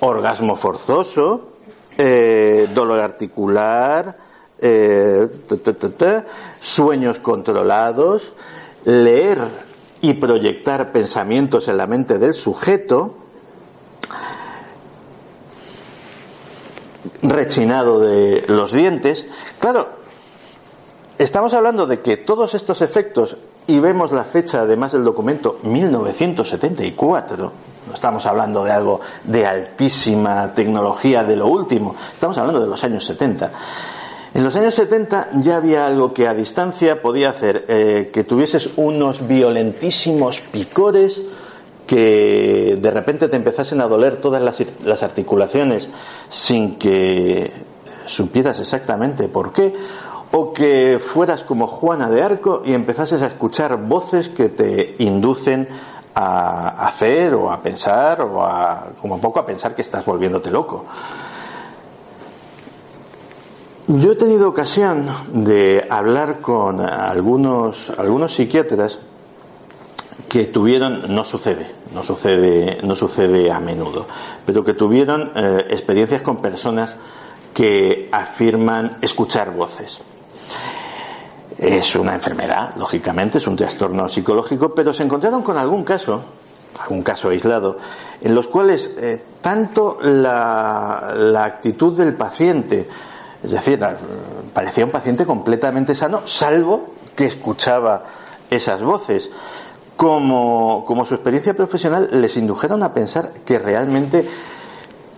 orgasmo 0.01 0.57
forzoso, 0.57 1.49
eh, 1.99 2.69
dolor 2.75 3.01
articular, 3.01 4.17
eh, 4.59 5.29
sueños 6.61 7.19
controlados, 7.21 8.33
leer 8.85 9.39
y 10.01 10.15
proyectar 10.15 10.93
pensamientos 10.93 11.69
en 11.69 11.77
la 11.79 11.87
mente 11.87 12.19
del 12.19 12.35
sujeto, 12.35 13.17
rechinado 17.23 18.01
de 18.01 18.45
los 18.49 18.73
dientes. 18.73 19.27
Claro, 19.59 19.89
estamos 21.19 21.55
hablando 21.55 21.87
de 21.87 22.01
que 22.01 22.17
todos 22.17 22.55
estos 22.55 22.83
efectos, 22.83 23.37
y 23.67 23.81
vemos 23.81 24.13
la 24.13 24.25
fecha 24.25 24.61
además 24.61 24.93
del 24.93 25.05
documento 25.05 25.59
1974, 25.63 27.53
no 27.87 27.95
estamos 27.95 28.27
hablando 28.27 28.65
de 28.65 28.73
algo 28.73 29.01
de 29.25 29.47
altísima 29.47 30.53
tecnología, 30.55 31.25
de 31.25 31.37
lo 31.37 31.47
último. 31.47 31.95
Estamos 32.13 32.37
hablando 32.39 32.61
de 32.61 32.67
los 32.67 32.83
años 32.85 33.05
70. 33.05 33.53
En 34.35 34.45
los 34.45 34.55
años 34.57 34.75
70 34.75 35.31
ya 35.35 35.57
había 35.57 35.87
algo 35.87 36.13
que 36.13 36.29
a 36.29 36.35
distancia 36.35 37.01
podía 37.01 37.31
hacer 37.31 37.65
eh, 37.69 38.11
que 38.13 38.25
tuvieses 38.25 38.71
unos 38.77 39.27
violentísimos 39.27 40.41
picores 40.41 41.23
que 41.87 42.77
de 42.81 42.91
repente 42.91 43.29
te 43.29 43.37
empezasen 43.37 43.81
a 43.81 43.87
doler 43.87 44.17
todas 44.17 44.43
las, 44.43 44.63
las 44.85 45.03
articulaciones 45.03 45.89
sin 46.29 46.77
que 46.77 47.51
supieras 48.07 48.59
exactamente 48.59 49.29
por 49.29 49.53
qué, 49.53 49.73
o 50.33 50.53
que 50.53 50.99
fueras 50.99 51.43
como 51.43 51.67
Juana 51.67 52.11
de 52.11 52.23
Arco 52.23 52.63
y 52.65 52.75
empezases 52.75 53.23
a 53.23 53.27
escuchar 53.27 53.77
voces 53.87 54.29
que 54.29 54.49
te 54.49 54.97
inducen 54.99 55.69
a 56.19 56.89
hacer 56.89 57.35
o 57.35 57.53
a 57.53 57.61
pensar 57.61 58.23
o 58.23 58.43
a, 58.43 58.89
como 58.99 59.21
poco 59.21 59.39
a 59.39 59.45
pensar 59.45 59.75
que 59.75 59.83
estás 59.83 60.03
volviéndote 60.05 60.51
loco. 60.51 60.87
Yo 63.87 64.13
he 64.13 64.17
tenido 64.17 64.49
ocasión 64.49 65.07
de 65.45 65.87
hablar 65.91 66.41
con 66.41 66.81
algunos, 66.81 67.91
algunos 67.99 68.35
psiquiatras 68.35 68.99
que 70.29 70.47
tuvieron, 70.47 71.15
no 71.15 71.23
sucede, 71.23 71.71
no 71.93 72.03
sucede, 72.03 72.79
no 72.83 72.97
sucede 72.97 73.53
a 73.53 73.61
menudo, 73.61 74.07
pero 74.47 74.65
que 74.65 74.73
tuvieron 74.73 75.33
eh, 75.37 75.67
experiencias 75.69 76.23
con 76.23 76.39
personas 76.39 76.97
que 77.53 78.09
afirman 78.11 78.97
escuchar 79.03 79.55
voces. 79.55 80.01
Es 81.59 81.97
una 81.97 82.15
enfermedad, 82.15 82.75
lógicamente, 82.77 83.39
es 83.39 83.47
un 83.47 83.57
trastorno 83.57 84.09
psicológico, 84.09 84.75
pero 84.75 84.93
se 84.93 85.05
encontraron 85.05 85.43
con 85.43 85.57
algún 85.57 85.85
caso, 85.85 86.23
algún 86.81 87.03
caso 87.03 87.31
aislado, 87.31 87.79
en 88.21 88.35
los 88.35 88.47
cuales 88.49 88.91
eh, 88.99 89.23
tanto 89.41 89.99
la, 90.03 91.15
la 91.15 91.45
actitud 91.45 91.97
del 91.97 92.15
paciente, 92.15 92.89
es 93.43 93.51
decir, 93.51 93.81
parecía 94.53 94.85
un 94.85 94.91
paciente 94.91 95.25
completamente 95.25 95.95
sano, 95.95 96.27
salvo 96.27 96.95
que 97.15 97.25
escuchaba 97.25 98.05
esas 98.51 98.83
voces, 98.83 99.31
como, 99.97 100.85
como 100.87 101.07
su 101.07 101.15
experiencia 101.15 101.55
profesional 101.55 102.09
les 102.13 102.37
indujeron 102.37 102.83
a 102.83 102.93
pensar 102.93 103.33
que 103.45 103.59
realmente 103.59 104.29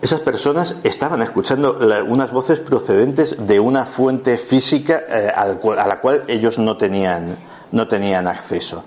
esas 0.01 0.21
personas 0.21 0.77
estaban 0.85 1.23
escuchando 1.23 1.79
unas 2.07 2.31
voces 2.31 2.61
procedentes 2.61 3.47
de 3.47 3.59
una 3.59 3.85
fuente 3.85 4.39
física 4.39 5.03
eh, 5.09 5.31
a 5.35 5.87
la 5.87 6.01
cual 6.01 6.25
ellos 6.29 6.59
no 6.59 6.77
tenían, 6.77 7.37
no 7.73 7.89
tenían 7.89 8.27
acceso. 8.27 8.85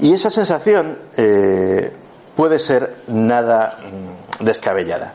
Y 0.00 0.12
esa 0.12 0.30
sensación 0.30 0.98
eh, 1.16 1.92
puede 2.36 2.58
ser 2.58 2.96
nada 3.06 3.78
mm, 4.40 4.44
descabellada, 4.44 5.14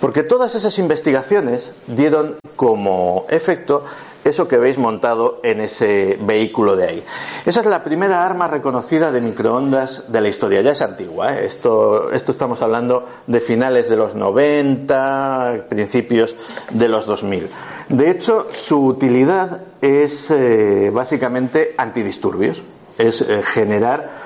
porque 0.00 0.22
todas 0.22 0.54
esas 0.54 0.78
investigaciones 0.78 1.70
dieron 1.86 2.36
como 2.56 3.26
efecto 3.28 3.84
eso 4.24 4.46
que 4.46 4.58
veis 4.58 4.78
montado 4.78 5.40
en 5.42 5.60
ese 5.60 6.18
vehículo 6.20 6.76
de 6.76 6.86
ahí. 6.86 7.04
Esa 7.44 7.60
es 7.60 7.66
la 7.66 7.82
primera 7.82 8.24
arma 8.24 8.46
reconocida 8.46 9.10
de 9.10 9.20
microondas 9.20 10.12
de 10.12 10.20
la 10.20 10.28
historia. 10.28 10.60
Ya 10.62 10.72
es 10.72 10.82
antigua. 10.82 11.34
¿eh? 11.34 11.44
Esto, 11.46 12.10
esto 12.12 12.32
estamos 12.32 12.62
hablando 12.62 13.06
de 13.26 13.40
finales 13.40 13.88
de 13.88 13.96
los 13.96 14.14
90, 14.14 15.66
principios 15.68 16.34
de 16.70 16.88
los 16.88 17.06
2000. 17.06 17.48
De 17.88 18.10
hecho, 18.10 18.48
su 18.52 18.84
utilidad 18.84 19.60
es 19.80 20.30
eh, 20.30 20.90
básicamente 20.92 21.74
antidisturbios. 21.76 22.62
Es 22.98 23.22
eh, 23.22 23.42
generar 23.42 24.22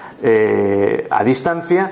a 1.11 1.23
distancia 1.25 1.91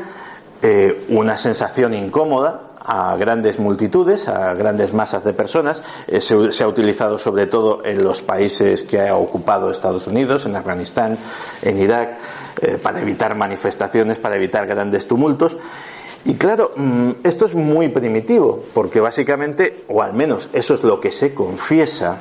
una 1.11 1.37
sensación 1.37 1.93
incómoda 1.93 2.64
a, 2.85 3.17
grandes 3.17 3.59
multitudes, 3.59 4.29
a 4.29 4.55
grandes 4.55 4.93
masas 4.93 5.25
de 5.25 5.33
personas. 5.33 5.83
Eh, 6.07 6.21
se, 6.21 6.63
ha 6.63 6.69
utilizado 6.69 7.19
sobre 7.19 7.47
todo 7.47 7.79
en 7.85 8.05
los 8.05 8.23
países 8.23 8.83
que 8.83 9.01
ha 9.01 9.17
ocupado 9.17 9.71
Estados 9.71 10.07
Unidos, 10.07 10.47
en 10.47 10.57
Afganistán, 10.57 11.19
en 11.63 11.79
Irak, 11.79 12.19
eh, 12.61 12.79
para 12.81 13.01
evitar 13.01 13.35
manifestaciones, 13.35 14.19
para 14.19 14.37
evitar 14.37 14.67
grandes 14.67 15.09
tumultos. 15.09 15.57
Y 16.27 16.35
claro, 16.35 16.73
mm, 16.77 17.11
esto 17.25 17.47
es 17.47 17.55
muy 17.55 17.89
primitivo, 17.89 18.65
porque 18.73 19.01
básicamente, 19.01 19.85
o 19.89 20.03
al 20.03 20.15
menos 20.15 20.49
eso 20.53 20.75
es 20.75 20.83
lo 20.83 21.01
que 21.01 21.11
se 21.11 21.35
confiesa, 21.35 22.19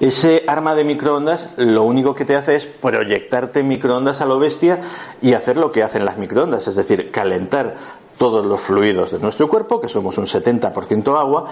ese 0.00 0.42
arma 0.48 0.74
de 0.74 0.82
microondas 0.82 1.48
lo 1.56 1.84
único 1.84 2.12
que 2.12 2.24
te 2.24 2.34
hace 2.34 2.56
es 2.56 2.66
proyectarte 2.66 3.62
microondas 3.62 4.20
a 4.20 4.26
lo 4.26 4.38
bestia 4.38 4.80
y 5.20 5.34
hacer 5.34 5.56
lo 5.56 5.70
que 5.70 5.84
hacen 5.84 6.04
las 6.04 6.18
microondas, 6.18 6.66
es 6.66 6.74
decir, 6.74 7.12
calentar 7.12 7.76
todos 8.22 8.46
los 8.46 8.60
fluidos 8.60 9.10
de 9.10 9.18
nuestro 9.18 9.48
cuerpo, 9.48 9.80
que 9.80 9.88
somos 9.88 10.16
un 10.16 10.26
70% 10.26 11.18
agua, 11.18 11.48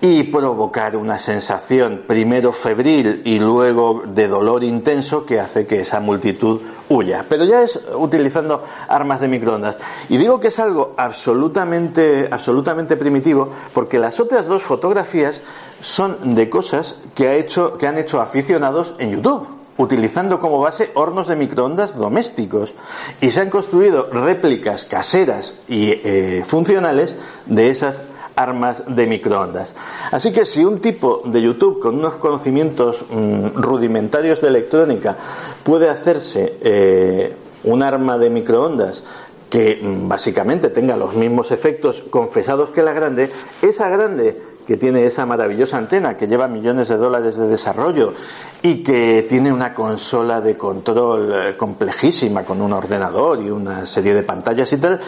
y 0.00 0.22
provocar 0.22 0.94
una 0.94 1.18
sensación 1.18 2.04
primero 2.06 2.52
febril 2.52 3.22
y 3.24 3.40
luego 3.40 4.00
de 4.06 4.28
dolor 4.28 4.62
intenso 4.62 5.26
que 5.26 5.40
hace 5.40 5.66
que 5.66 5.80
esa 5.80 5.98
multitud 5.98 6.60
huya. 6.88 7.26
Pero 7.28 7.44
ya 7.44 7.62
es 7.62 7.80
utilizando 7.96 8.62
armas 8.86 9.18
de 9.18 9.26
microondas. 9.26 9.74
Y 10.08 10.16
digo 10.16 10.38
que 10.38 10.48
es 10.48 10.58
algo 10.60 10.94
absolutamente, 10.96 12.28
absolutamente 12.30 12.96
primitivo 12.96 13.48
porque 13.72 13.98
las 13.98 14.20
otras 14.20 14.46
dos 14.46 14.62
fotografías 14.62 15.42
son 15.80 16.36
de 16.36 16.48
cosas 16.48 16.94
que, 17.16 17.26
ha 17.26 17.34
hecho, 17.34 17.76
que 17.76 17.88
han 17.88 17.98
hecho 17.98 18.20
aficionados 18.20 18.94
en 19.00 19.10
YouTube 19.10 19.53
utilizando 19.76 20.40
como 20.40 20.60
base 20.60 20.90
hornos 20.94 21.28
de 21.28 21.36
microondas 21.36 21.96
domésticos 21.96 22.72
y 23.20 23.30
se 23.30 23.40
han 23.40 23.50
construido 23.50 24.08
réplicas 24.10 24.84
caseras 24.84 25.54
y 25.68 25.90
eh, 26.04 26.44
funcionales 26.46 27.14
de 27.46 27.70
esas 27.70 28.00
armas 28.36 28.82
de 28.86 29.06
microondas. 29.06 29.74
Así 30.10 30.32
que 30.32 30.44
si 30.44 30.64
un 30.64 30.80
tipo 30.80 31.22
de 31.24 31.42
YouTube 31.42 31.80
con 31.80 31.96
unos 31.96 32.14
conocimientos 32.14 33.04
mm, 33.10 33.60
rudimentarios 33.60 34.40
de 34.40 34.48
electrónica 34.48 35.16
puede 35.62 35.88
hacerse 35.88 36.56
eh, 36.60 37.34
un 37.64 37.82
arma 37.82 38.18
de 38.18 38.30
microondas 38.30 39.04
que 39.48 39.78
mm, 39.80 40.08
básicamente 40.08 40.70
tenga 40.70 40.96
los 40.96 41.14
mismos 41.14 41.50
efectos 41.52 42.02
confesados 42.10 42.70
que 42.70 42.82
la 42.82 42.92
grande, 42.92 43.30
esa 43.62 43.88
grande 43.88 44.53
que 44.66 44.76
tiene 44.76 45.06
esa 45.06 45.26
maravillosa 45.26 45.78
antena 45.78 46.16
que 46.16 46.26
lleva 46.26 46.48
millones 46.48 46.88
de 46.88 46.96
dólares 46.96 47.36
de 47.36 47.48
desarrollo 47.48 48.14
y 48.62 48.82
que 48.82 49.26
tiene 49.28 49.52
una 49.52 49.74
consola 49.74 50.40
de 50.40 50.56
control 50.56 51.32
eh, 51.32 51.56
complejísima 51.56 52.44
con 52.44 52.62
un 52.62 52.72
ordenador 52.72 53.40
y 53.42 53.50
una 53.50 53.86
serie 53.86 54.14
de 54.14 54.22
pantallas 54.22 54.72
y 54.72 54.78
tal, 54.78 55.00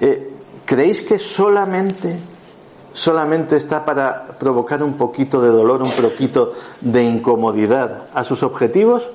eh, 0.00 0.30
¿creéis 0.64 1.02
que 1.02 1.18
solamente 1.18 2.16
solamente 2.92 3.56
está 3.56 3.84
para 3.84 4.26
provocar 4.26 4.82
un 4.82 4.94
poquito 4.94 5.40
de 5.40 5.48
dolor, 5.48 5.82
un 5.82 5.92
poquito 5.92 6.54
de 6.80 7.04
incomodidad 7.04 8.08
a 8.14 8.24
sus 8.24 8.42
objetivos? 8.42 9.08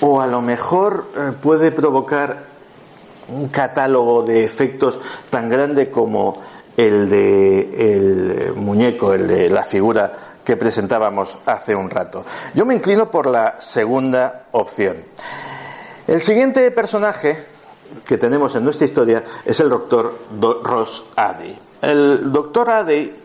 ¿O 0.00 0.20
a 0.20 0.26
lo 0.26 0.42
mejor 0.42 1.06
eh, 1.16 1.32
puede 1.40 1.70
provocar 1.70 2.52
un 3.28 3.48
catálogo 3.48 4.22
de 4.22 4.44
efectos 4.44 4.98
tan 5.30 5.48
grande 5.48 5.90
como 5.90 6.38
el 6.76 7.08
de 7.08 7.94
el 7.94 8.54
muñeco, 8.54 9.12
el 9.14 9.28
de 9.28 9.48
la 9.48 9.64
figura 9.64 10.18
que 10.44 10.56
presentábamos 10.56 11.38
hace 11.46 11.74
un 11.74 11.90
rato. 11.90 12.24
Yo 12.54 12.66
me 12.66 12.74
inclino 12.74 13.10
por 13.10 13.26
la 13.26 13.60
segunda 13.60 14.46
opción. 14.52 14.96
El 16.06 16.20
siguiente 16.20 16.70
personaje 16.70 17.38
que 18.06 18.18
tenemos 18.18 18.54
en 18.56 18.64
nuestra 18.64 18.86
historia 18.86 19.24
es 19.44 19.60
el 19.60 19.68
doctor 19.68 20.18
Ross 20.62 21.04
Adey. 21.16 21.58
El 21.80 22.32
doctor 22.32 22.70
Adey 22.70 23.22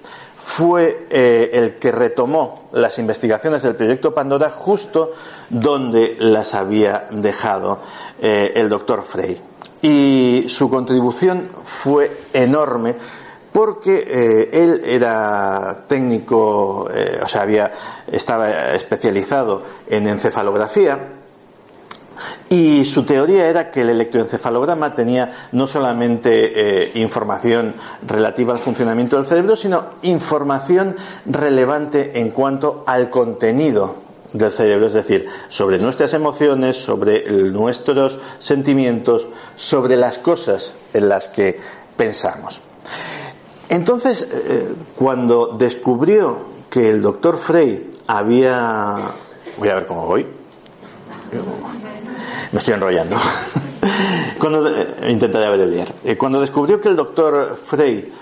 fue 0.48 1.08
eh, 1.10 1.50
el 1.54 1.76
que 1.76 1.92
retomó 1.92 2.70
las 2.74 2.98
investigaciones 3.00 3.62
del 3.64 3.76
proyecto 3.76 4.14
Pandora 4.14 4.50
justo 4.50 5.12
donde 5.50 6.16
las 6.20 6.54
había 6.54 7.08
dejado 7.12 7.80
eh, 8.22 8.54
el 8.56 8.70
doctor 8.70 9.04
Frey. 9.04 9.42
Y 9.82 10.46
su 10.48 10.70
contribución 10.70 11.50
fue 11.66 12.22
enorme 12.34 12.96
porque 13.58 14.06
eh, 14.08 14.50
él 14.54 14.84
era 14.86 15.86
técnico, 15.88 16.88
eh, 16.94 17.20
o 17.24 17.28
sea, 17.28 17.42
había, 17.42 17.74
estaba 18.06 18.76
especializado 18.76 19.64
en 19.90 20.06
encefalografía 20.06 21.00
y 22.50 22.86
su 22.86 23.04
teoría 23.04 23.48
era 23.48 23.72
que 23.72 23.82
el 23.82 23.90
electroencefalograma 23.90 24.94
tenía 24.94 25.48
no 25.54 25.66
solamente 25.66 26.84
eh, 26.86 26.92
información 27.00 27.74
relativa 28.06 28.54
al 28.54 28.60
funcionamiento 28.60 29.18
del 29.18 29.26
cerebro, 29.26 29.56
sino 29.56 29.86
información 30.04 30.96
relevante 31.26 32.20
en 32.20 32.30
cuanto 32.30 32.84
al 32.86 33.10
contenido 33.10 33.96
del 34.34 34.52
cerebro, 34.52 34.86
es 34.86 34.94
decir, 34.94 35.26
sobre 35.50 35.80
nuestras 35.80 36.14
emociones, 36.14 36.76
sobre 36.78 37.28
nuestros 37.32 38.20
sentimientos, 38.38 39.26
sobre 39.56 39.98
las 39.98 40.20
cosas 40.20 40.74
en 40.94 41.10
las 41.10 41.28
que 41.28 41.60
pensamos. 41.96 42.67
Entonces, 43.70 44.28
eh, 44.32 44.74
cuando 44.96 45.56
descubrió 45.58 46.38
que 46.70 46.90
el 46.90 47.02
doctor 47.02 47.38
Frey 47.38 47.92
había... 48.08 49.12
Voy 49.58 49.70
a 49.70 49.76
ver 49.76 49.88
cómo 49.88 50.06
voy. 50.06 50.26
Me 52.52 52.60
estoy 52.60 52.76
enrollando. 52.76 53.18
cuando, 54.40 54.68
eh, 54.70 55.12
intentaré 55.12 55.46
abreviar. 55.46 55.94
Eh, 56.04 56.16
cuando 56.16 56.40
descubrió 56.40 56.80
que 56.80 56.90
el 56.90 56.96
doctor 56.96 57.58
Frey 57.66 58.14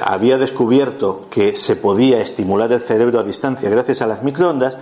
había 0.00 0.38
descubierto 0.38 1.26
que 1.28 1.56
se 1.56 1.74
podía 1.74 2.20
estimular 2.20 2.70
el 2.70 2.80
cerebro 2.80 3.18
a 3.18 3.24
distancia 3.24 3.68
gracias 3.68 4.00
a 4.00 4.06
las 4.06 4.22
microondas, 4.22 4.78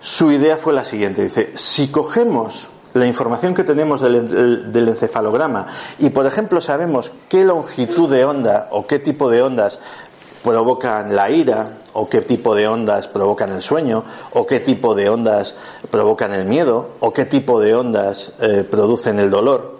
su 0.00 0.30
idea 0.30 0.56
fue 0.56 0.72
la 0.72 0.86
siguiente. 0.86 1.24
Dice, 1.24 1.52
si 1.56 1.88
cogemos 1.88 2.68
la 2.94 3.06
información 3.06 3.54
que 3.54 3.64
tenemos 3.64 4.00
del, 4.00 4.88
encefalograma 4.88 5.66
y, 5.98 6.10
por 6.10 6.26
ejemplo, 6.26 6.60
sabemos 6.60 7.10
qué 7.28 7.44
longitud 7.44 8.08
de 8.08 8.24
onda 8.24 8.68
o 8.70 8.86
qué 8.86 8.98
tipo 8.98 9.28
de 9.28 9.42
ondas 9.42 9.78
provocan 10.42 11.16
la 11.16 11.30
ira, 11.30 11.70
o 11.94 12.08
qué 12.08 12.20
tipo 12.20 12.54
de 12.54 12.68
ondas 12.68 13.08
provocan 13.08 13.50
el 13.52 13.62
sueño, 13.62 14.04
o 14.32 14.46
qué 14.46 14.60
tipo 14.60 14.94
de 14.94 15.08
ondas 15.08 15.54
provocan 15.90 16.34
el 16.34 16.44
miedo, 16.44 16.90
o 17.00 17.14
qué 17.14 17.24
tipo 17.24 17.60
de 17.60 17.74
ondas 17.74 18.32
eh, 18.40 18.66
producen 18.70 19.18
el 19.18 19.30
dolor. 19.30 19.78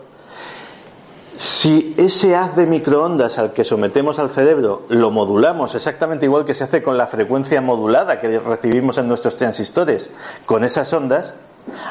Si 1.37 1.95
ese 1.99 2.35
haz 2.35 2.57
de 2.57 2.67
microondas 2.67 3.39
al 3.39 3.53
que 3.53 3.65
sometemos 3.65 4.19
al 4.19 4.31
cerebro 4.31 4.85
lo 4.89 5.11
modulamos 5.11 5.75
exactamente 5.75 6.27
igual 6.27 6.45
que 6.45 6.55
se 6.55 6.65
hace 6.65 6.83
con 6.83 6.97
la 6.97 7.09
frecuencia 7.09 7.61
modulada 7.61 8.21
que 8.21 8.39
recibimos 8.39 8.99
en 8.99 9.09
nuestros 9.09 9.37
transistores, 9.37 10.11
con 10.47 10.65
esas 10.65 10.93
ondas, 10.93 11.35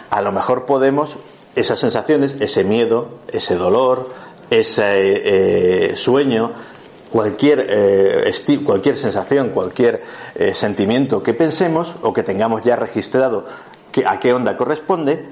a 0.10 0.22
lo 0.22 0.32
mejor 0.32 0.66
podemos 0.66 1.18
esas 1.56 1.80
sensaciones, 1.80 2.38
ese 2.40 2.64
miedo, 2.64 3.10
ese 3.28 3.56
dolor, 3.56 4.10
ese 4.50 5.92
eh, 5.92 5.96
sueño, 5.96 6.52
cualquier, 7.12 7.66
eh, 7.70 8.34
cualquier 8.66 8.98
sensación, 8.98 9.50
cualquier 9.50 10.04
eh, 10.36 10.54
sentimiento 10.54 11.22
que 11.22 11.34
pensemos 11.34 11.94
o 12.02 12.14
que 12.14 12.24
tengamos 12.24 12.64
ya 12.64 12.76
registrado 12.76 13.46
que, 13.92 14.06
a 14.06 14.20
qué 14.20 14.34
onda 14.34 14.58
corresponde, 14.58 15.24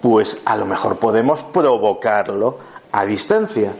pues 0.00 0.38
a 0.44 0.56
lo 0.56 0.66
mejor 0.66 0.98
podemos 0.98 1.42
provocarlo 1.42 2.58
a 2.92 3.04
distancia. 3.06 3.72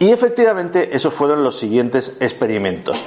Y 0.00 0.10
efectivamente 0.10 0.96
esos 0.96 1.14
fueron 1.14 1.44
los 1.44 1.58
siguientes 1.58 2.12
experimentos. 2.18 2.98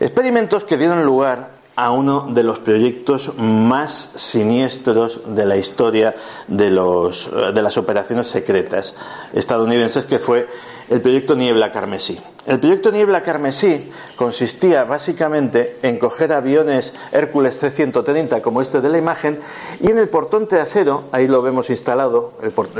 Experimentos 0.00 0.64
que 0.64 0.76
dieron 0.76 1.04
lugar 1.04 1.59
a 1.80 1.92
uno 1.92 2.28
de 2.28 2.42
los 2.42 2.58
proyectos 2.58 3.32
más 3.38 4.10
siniestros 4.14 5.34
de 5.34 5.46
la 5.46 5.56
historia 5.56 6.14
de, 6.46 6.68
los, 6.68 7.30
de 7.54 7.62
las 7.62 7.78
operaciones 7.78 8.28
secretas 8.28 8.94
estadounidenses, 9.32 10.04
que 10.04 10.18
fue 10.18 10.46
el 10.90 11.00
proyecto 11.00 11.34
Niebla 11.34 11.72
Carmesí. 11.72 12.20
El 12.46 12.60
proyecto 12.60 12.92
Niebla 12.92 13.22
Carmesí 13.22 13.90
consistía 14.14 14.84
básicamente 14.84 15.78
en 15.82 15.98
coger 15.98 16.34
aviones 16.34 16.92
Hércules 17.12 17.58
C-130 17.58 18.42
como 18.42 18.60
este 18.60 18.82
de 18.82 18.88
la 18.90 18.98
imagen 18.98 19.40
y 19.80 19.90
en 19.90 19.96
el 19.96 20.10
portón 20.10 20.48
trasero, 20.48 21.04
ahí 21.12 21.28
lo 21.28 21.40
vemos 21.40 21.70
instalado, 21.70 22.34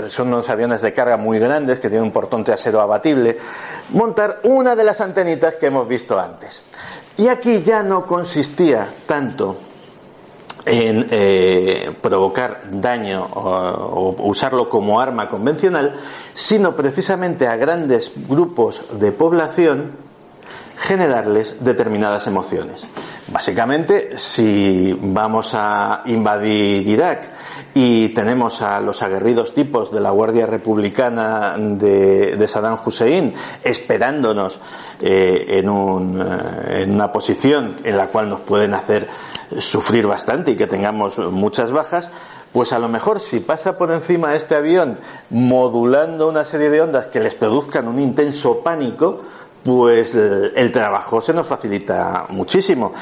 son 0.08 0.28
unos 0.28 0.50
aviones 0.50 0.82
de 0.82 0.92
carga 0.92 1.16
muy 1.16 1.38
grandes 1.38 1.80
que 1.80 1.88
tienen 1.88 2.04
un 2.04 2.12
portón 2.12 2.44
trasero 2.44 2.82
abatible, 2.82 3.38
montar 3.92 4.40
una 4.42 4.76
de 4.76 4.84
las 4.84 5.00
antenitas 5.00 5.54
que 5.54 5.66
hemos 5.66 5.88
visto 5.88 6.20
antes. 6.20 6.60
Y 7.20 7.28
aquí 7.28 7.62
ya 7.62 7.82
no 7.82 8.06
consistía 8.06 8.88
tanto 9.04 9.54
en 10.64 11.06
eh, 11.10 11.94
provocar 12.00 12.62
daño 12.70 13.22
o, 13.34 14.16
usarlo 14.20 14.70
como 14.70 14.98
arma 14.98 15.28
convencional, 15.28 16.00
sino 16.32 16.74
precisamente 16.74 17.46
a 17.46 17.56
grandes 17.56 18.12
grupos 18.26 18.98
de 18.98 19.12
población 19.12 19.92
generarles 20.78 21.62
determinadas 21.62 22.26
emociones. 22.26 22.86
Básicamente, 23.30 24.16
si 24.16 24.98
vamos 24.98 25.50
a 25.52 26.00
invadir 26.06 26.88
Irak 26.88 27.28
y 27.74 28.08
tenemos 28.10 28.62
a 28.62 28.80
los 28.80 29.02
aguerridos 29.02 29.54
tipos 29.54 29.92
de 29.92 30.00
la 30.00 30.10
Guardia 30.10 30.46
Republicana 30.46 31.54
de, 31.56 32.46
Saddam 32.48 32.78
Hussein 32.84 33.34
esperándonos 33.62 34.58
eh, 35.00 35.46
en, 35.48 35.68
un, 35.68 36.20
eh, 36.20 36.82
en 36.82 36.92
una 36.92 37.12
posición 37.12 37.76
en 37.84 37.96
la 37.96 38.08
cual 38.08 38.28
nos 38.28 38.40
pueden 38.40 38.74
hacer 38.74 39.08
sufrir 39.58 40.06
bastante 40.06 40.52
y 40.52 40.56
que 40.56 40.66
tengamos 40.66 41.18
muchas 41.18 41.72
bajas, 41.72 42.08
pues 42.52 42.72
a 42.72 42.78
lo 42.78 42.88
mejor 42.88 43.20
si 43.20 43.40
pasa 43.40 43.78
por 43.78 43.92
encima 43.92 44.34
este 44.34 44.56
avión 44.56 44.98
modulando 45.30 46.28
una 46.28 46.44
serie 46.44 46.70
de 46.70 46.80
ondas 46.80 47.06
que 47.06 47.20
les 47.20 47.34
produzcan 47.34 47.88
un 47.88 47.98
intenso 47.98 48.58
pánico, 48.58 49.22
pues 49.64 50.14
el 50.14 50.72
trabajo 50.72 51.20
se 51.20 51.32
nos 51.32 51.46
facilita 51.46 52.26
muchísimo. 52.30 52.92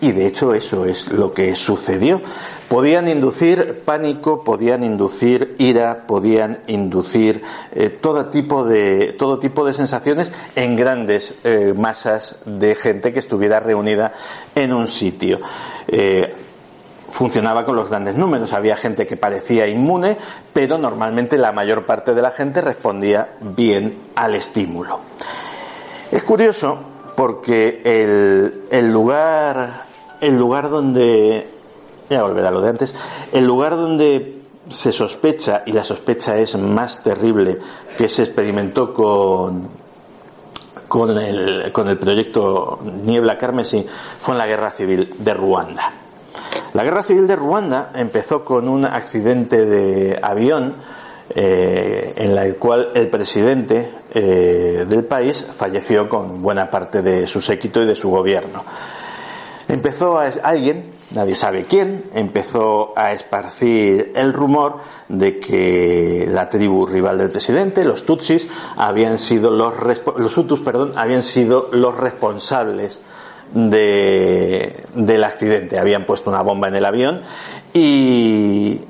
Y 0.00 0.12
de 0.12 0.26
hecho 0.26 0.54
eso 0.54 0.84
es 0.84 1.08
lo 1.08 1.32
que 1.32 1.54
sucedió. 1.54 2.20
Podían 2.68 3.08
inducir 3.08 3.80
pánico, 3.84 4.44
podían 4.44 4.84
inducir 4.84 5.56
ira, 5.58 6.06
podían 6.06 6.60
inducir 6.66 7.42
eh, 7.72 7.88
todo, 7.88 8.26
tipo 8.26 8.64
de, 8.64 9.14
todo 9.18 9.38
tipo 9.38 9.64
de 9.64 9.72
sensaciones 9.72 10.30
en 10.54 10.76
grandes 10.76 11.34
eh, 11.44 11.74
masas 11.76 12.36
de 12.44 12.74
gente 12.74 13.12
que 13.12 13.18
estuviera 13.18 13.58
reunida 13.58 14.12
en 14.54 14.72
un 14.72 14.86
sitio. 14.86 15.40
Eh, 15.88 16.32
funcionaba 17.10 17.64
con 17.64 17.74
los 17.74 17.88
grandes 17.88 18.14
números. 18.14 18.52
Había 18.52 18.76
gente 18.76 19.06
que 19.06 19.16
parecía 19.16 19.66
inmune, 19.66 20.16
pero 20.52 20.78
normalmente 20.78 21.38
la 21.38 21.52
mayor 21.52 21.86
parte 21.86 22.14
de 22.14 22.22
la 22.22 22.30
gente 22.30 22.60
respondía 22.60 23.30
bien 23.40 23.98
al 24.14 24.34
estímulo. 24.36 25.00
Es 26.12 26.22
curioso 26.22 26.78
porque 27.16 27.80
el, 27.82 28.64
el 28.70 28.92
lugar 28.92 29.87
el 30.20 30.36
lugar 30.36 30.70
donde, 30.70 31.46
ya 32.08 32.22
volver 32.22 32.46
a 32.46 32.50
lo 32.50 32.60
de 32.60 32.68
antes, 32.70 32.94
el 33.32 33.46
lugar 33.46 33.76
donde 33.76 34.38
se 34.68 34.92
sospecha, 34.92 35.62
y 35.66 35.72
la 35.72 35.84
sospecha 35.84 36.36
es 36.38 36.56
más 36.56 37.02
terrible, 37.02 37.58
que 37.96 38.08
se 38.08 38.24
experimentó 38.24 38.92
con, 38.92 39.68
con, 40.86 41.18
el, 41.18 41.72
con 41.72 41.88
el 41.88 41.98
proyecto 41.98 42.80
Niebla 43.04 43.38
Carmesí, 43.38 43.86
fue 44.20 44.34
en 44.34 44.38
la 44.38 44.46
guerra 44.46 44.70
civil 44.72 45.14
de 45.18 45.34
Ruanda. 45.34 45.92
La 46.74 46.84
guerra 46.84 47.02
civil 47.02 47.26
de 47.26 47.36
Ruanda 47.36 47.92
empezó 47.94 48.44
con 48.44 48.68
un 48.68 48.84
accidente 48.84 49.64
de 49.64 50.18
avión 50.20 50.74
eh, 51.34 52.14
en 52.16 52.36
el 52.36 52.56
cual 52.56 52.90
el 52.94 53.08
presidente 53.08 53.90
eh, 54.10 54.86
del 54.88 55.04
país 55.04 55.44
falleció 55.56 56.08
con 56.08 56.42
buena 56.42 56.70
parte 56.70 57.02
de 57.02 57.26
su 57.26 57.40
séquito 57.40 57.82
y 57.82 57.86
de 57.86 57.94
su 57.94 58.10
gobierno 58.10 58.64
empezó 59.68 60.18
a, 60.18 60.26
alguien, 60.42 60.90
nadie 61.12 61.34
sabe 61.34 61.64
quién, 61.64 62.04
empezó 62.14 62.92
a 62.96 63.12
esparcir 63.12 64.12
el 64.16 64.32
rumor 64.32 64.78
de 65.08 65.38
que 65.38 66.26
la 66.30 66.48
tribu 66.48 66.86
rival 66.86 67.18
del 67.18 67.30
presidente, 67.30 67.84
los 67.84 68.04
Tutsis, 68.04 68.48
habían 68.76 69.18
sido 69.18 69.50
los, 69.50 69.74
los 70.16 70.36
Hutus, 70.36 70.60
perdón, 70.60 70.94
habían 70.96 71.22
sido 71.22 71.68
los 71.72 71.96
responsables 71.96 73.00
de, 73.54 74.84
del 74.94 75.24
accidente. 75.24 75.78
Habían 75.78 76.04
puesto 76.04 76.30
una 76.30 76.42
bomba 76.42 76.68
en 76.68 76.76
el 76.76 76.84
avión 76.84 77.22
y 77.72 78.80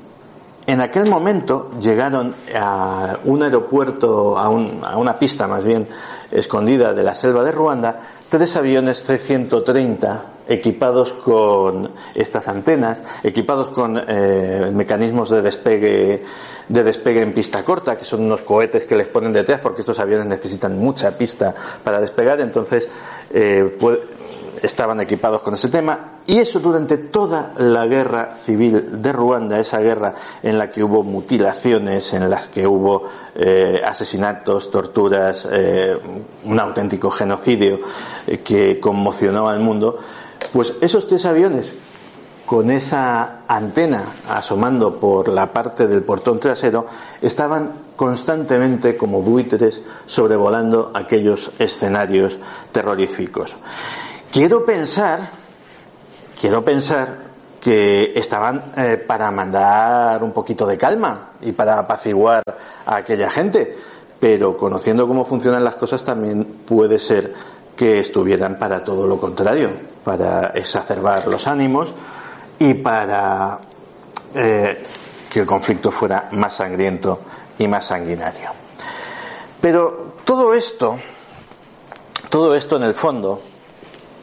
en 0.67 0.81
aquel 0.81 1.09
momento 1.09 1.71
llegaron 1.79 2.35
a 2.55 3.17
un 3.25 3.43
aeropuerto, 3.43 4.37
a, 4.37 4.45
a 4.45 4.97
una 4.97 5.17
pista 5.17 5.47
más 5.47 5.63
bien 5.63 5.87
escondida 6.31 6.93
de 6.93 7.03
la 7.03 7.15
selva 7.15 7.43
de 7.43 7.51
Ruanda, 7.51 8.01
tres 8.29 8.55
aviones 8.55 9.03
C-130 9.03 10.21
equipados 10.47 11.13
con 11.13 11.91
estas 12.15 12.47
antenas, 12.47 13.01
equipados 13.23 13.69
con 13.69 14.01
eh, 14.07 14.71
mecanismos 14.73 15.29
de 15.29 15.41
despegue 15.41 16.23
de 16.69 16.83
despegue 16.83 17.23
en 17.23 17.33
pista 17.33 17.63
corta, 17.63 17.97
que 17.97 18.05
son 18.05 18.21
unos 18.21 18.41
cohetes 18.41 18.85
que 18.85 18.95
les 18.95 19.07
ponen 19.07 19.33
detrás 19.33 19.59
porque 19.59 19.81
estos 19.81 19.97
aviones 19.99 20.27
necesitan 20.27 20.77
mucha 20.77 21.17
pista 21.17 21.55
para 21.83 21.99
despegar, 21.99 22.39
entonces 22.41 22.87
eh, 23.31 23.77
estaban 24.61 25.01
equipados 25.01 25.41
con 25.41 25.53
ese 25.53 25.69
tema 25.69 26.19
y 26.25 26.37
eso 26.37 26.59
durante 26.59 26.97
toda 26.97 27.53
la 27.57 27.85
guerra 27.87 28.35
civil 28.37 29.01
de 29.01 29.11
Ruanda, 29.11 29.59
esa 29.59 29.79
guerra 29.79 30.15
en 30.43 30.57
la 30.57 30.69
que 30.69 30.83
hubo 30.83 31.03
mutilaciones, 31.03 32.13
en 32.13 32.29
las 32.29 32.49
que 32.49 32.67
hubo 32.67 33.03
eh, 33.35 33.81
asesinatos, 33.85 34.69
torturas, 34.71 35.47
un 36.45 36.59
auténtico 36.59 37.09
genocidio 37.09 37.79
que 38.43 38.79
conmocionó 38.79 39.49
al 39.49 39.59
mundo, 39.59 39.97
pues 40.53 40.73
esos 40.81 41.07
tres 41.07 41.25
aviones 41.25 41.73
con 42.49 42.71
esa 42.71 43.41
antena 43.47 44.03
asomando 44.27 44.95
por 44.95 45.27
la 45.27 45.53
parte 45.53 45.85
del 45.85 46.01
portón 46.01 46.39
trasero 46.39 46.87
estaban 47.21 47.71
constantemente 47.95 48.97
como 48.97 49.21
buitres 49.21 49.81
sobrevolando 50.07 50.89
aquellos 50.95 51.51
escenarios 51.59 52.39
terroríficos. 52.71 53.55
Quiero 54.31 54.63
pensar, 54.63 55.27
quiero 56.39 56.63
pensar 56.63 57.17
que 57.59 58.13
estaban 58.15 58.73
eh, 58.77 59.03
para 59.05 59.31
mandar 59.31 60.23
un 60.23 60.31
poquito 60.31 60.67
de 60.67 60.77
calma 60.77 61.31
y 61.41 61.51
para 61.51 61.79
apaciguar 61.79 62.43
a 62.85 62.97
aquella 62.97 63.27
gente, 63.31 63.75
pero 64.19 64.55
conociendo 64.55 65.07
cómo 65.07 65.25
funcionan 65.25 65.63
las 65.63 65.75
cosas 65.75 66.05
también 66.05 66.45
puede 66.45 66.99
ser 66.99 67.33
que 67.75 67.99
estuvieran 67.99 68.59
para 68.59 68.83
todo 68.83 69.07
lo 69.07 69.19
contrario, 69.19 69.71
para 70.03 70.49
exacerbar 70.49 71.25
los 71.27 71.47
ánimos 71.47 71.91
y 72.59 72.75
para 72.75 73.57
eh, 74.35 74.85
que 75.27 75.39
el 75.39 75.47
conflicto 75.47 75.89
fuera 75.89 76.29
más 76.33 76.53
sangriento 76.53 77.21
y 77.57 77.67
más 77.67 77.87
sanguinario. 77.87 78.51
Pero 79.59 80.13
todo 80.23 80.53
esto, 80.53 80.99
todo 82.29 82.53
esto 82.53 82.77
en 82.77 82.83
el 82.83 82.93
fondo 82.93 83.48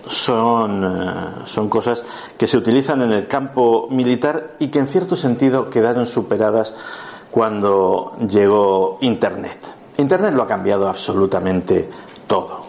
son, 0.07 0.85
eh, 0.85 1.21
son 1.45 1.69
cosas 1.69 2.03
que 2.37 2.47
se 2.47 2.57
utilizan 2.57 3.03
en 3.03 3.13
el 3.13 3.27
campo 3.27 3.89
militar 3.91 4.57
y 4.59 4.69
que 4.69 4.79
en 4.79 4.89
cierto 4.89 5.17
sentido 5.17 5.69
quedaron 5.69 6.07
superadas 6.07 6.75
cuando 7.31 8.17
llegó 8.29 8.99
Internet. 9.01 9.59
Internet 9.99 10.35
lo 10.35 10.43
ha 10.43 10.47
cambiado 10.47 10.89
absolutamente 10.89 11.89
todo. 12.27 12.67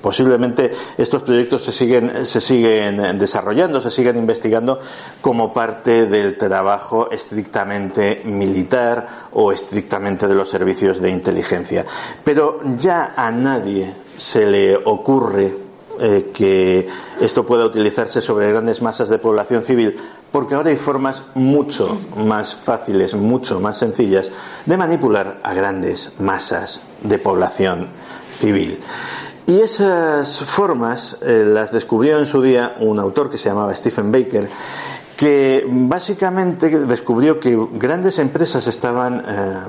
Posiblemente 0.00 0.72
estos 0.98 1.22
proyectos 1.22 1.62
se 1.62 1.70
siguen, 1.70 2.26
se 2.26 2.40
siguen 2.40 3.16
desarrollando, 3.16 3.80
se 3.80 3.90
siguen 3.90 4.16
investigando 4.16 4.80
como 5.20 5.52
parte 5.52 6.06
del 6.06 6.36
trabajo 6.36 7.10
estrictamente 7.10 8.22
militar 8.24 9.28
o 9.32 9.52
estrictamente 9.52 10.26
de 10.26 10.34
los 10.34 10.48
servicios 10.48 11.00
de 11.00 11.10
inteligencia. 11.10 11.86
Pero 12.24 12.60
ya 12.76 13.14
a 13.16 13.30
nadie 13.30 13.94
se 14.16 14.46
le 14.46 14.76
ocurre 14.76 15.63
eh, 16.00 16.30
que 16.32 16.88
esto 17.20 17.44
pueda 17.44 17.64
utilizarse 17.64 18.20
sobre 18.20 18.50
grandes 18.50 18.82
masas 18.82 19.08
de 19.08 19.18
población 19.18 19.62
civil, 19.62 19.96
porque 20.32 20.54
ahora 20.54 20.70
hay 20.70 20.76
formas 20.76 21.22
mucho 21.34 21.98
más 22.16 22.54
fáciles, 22.54 23.14
mucho 23.14 23.60
más 23.60 23.78
sencillas 23.78 24.28
de 24.66 24.76
manipular 24.76 25.38
a 25.42 25.54
grandes 25.54 26.12
masas 26.18 26.80
de 27.02 27.18
población 27.18 27.88
civil. 28.38 28.78
Y 29.46 29.60
esas 29.60 30.40
formas 30.40 31.18
eh, 31.22 31.44
las 31.46 31.70
descubrió 31.70 32.18
en 32.18 32.26
su 32.26 32.40
día 32.40 32.76
un 32.80 32.98
autor 32.98 33.30
que 33.30 33.36
se 33.36 33.50
llamaba 33.50 33.74
Stephen 33.74 34.10
Baker, 34.10 34.48
que 35.16 35.64
básicamente 35.68 36.68
descubrió 36.86 37.38
que 37.38 37.56
grandes 37.72 38.18
empresas 38.18 38.66
estaban 38.66 39.22
eh, 39.26 39.60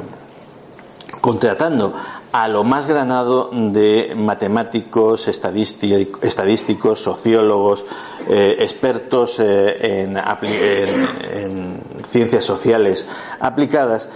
contratando 1.21 1.93
a 2.35 2.49
lo 2.49 2.65
más 2.65 2.85
granado 2.85 3.49
de 3.53 4.13
matemáticos, 4.13 5.29
estadísticos, 5.29 6.99
sociólogos, 6.99 7.85
eh, 8.27 8.57
expertos 8.59 9.39
en, 9.39 10.17
ciencias 12.11 12.43
sociales 12.43 13.05
aplicadas 13.39 14.09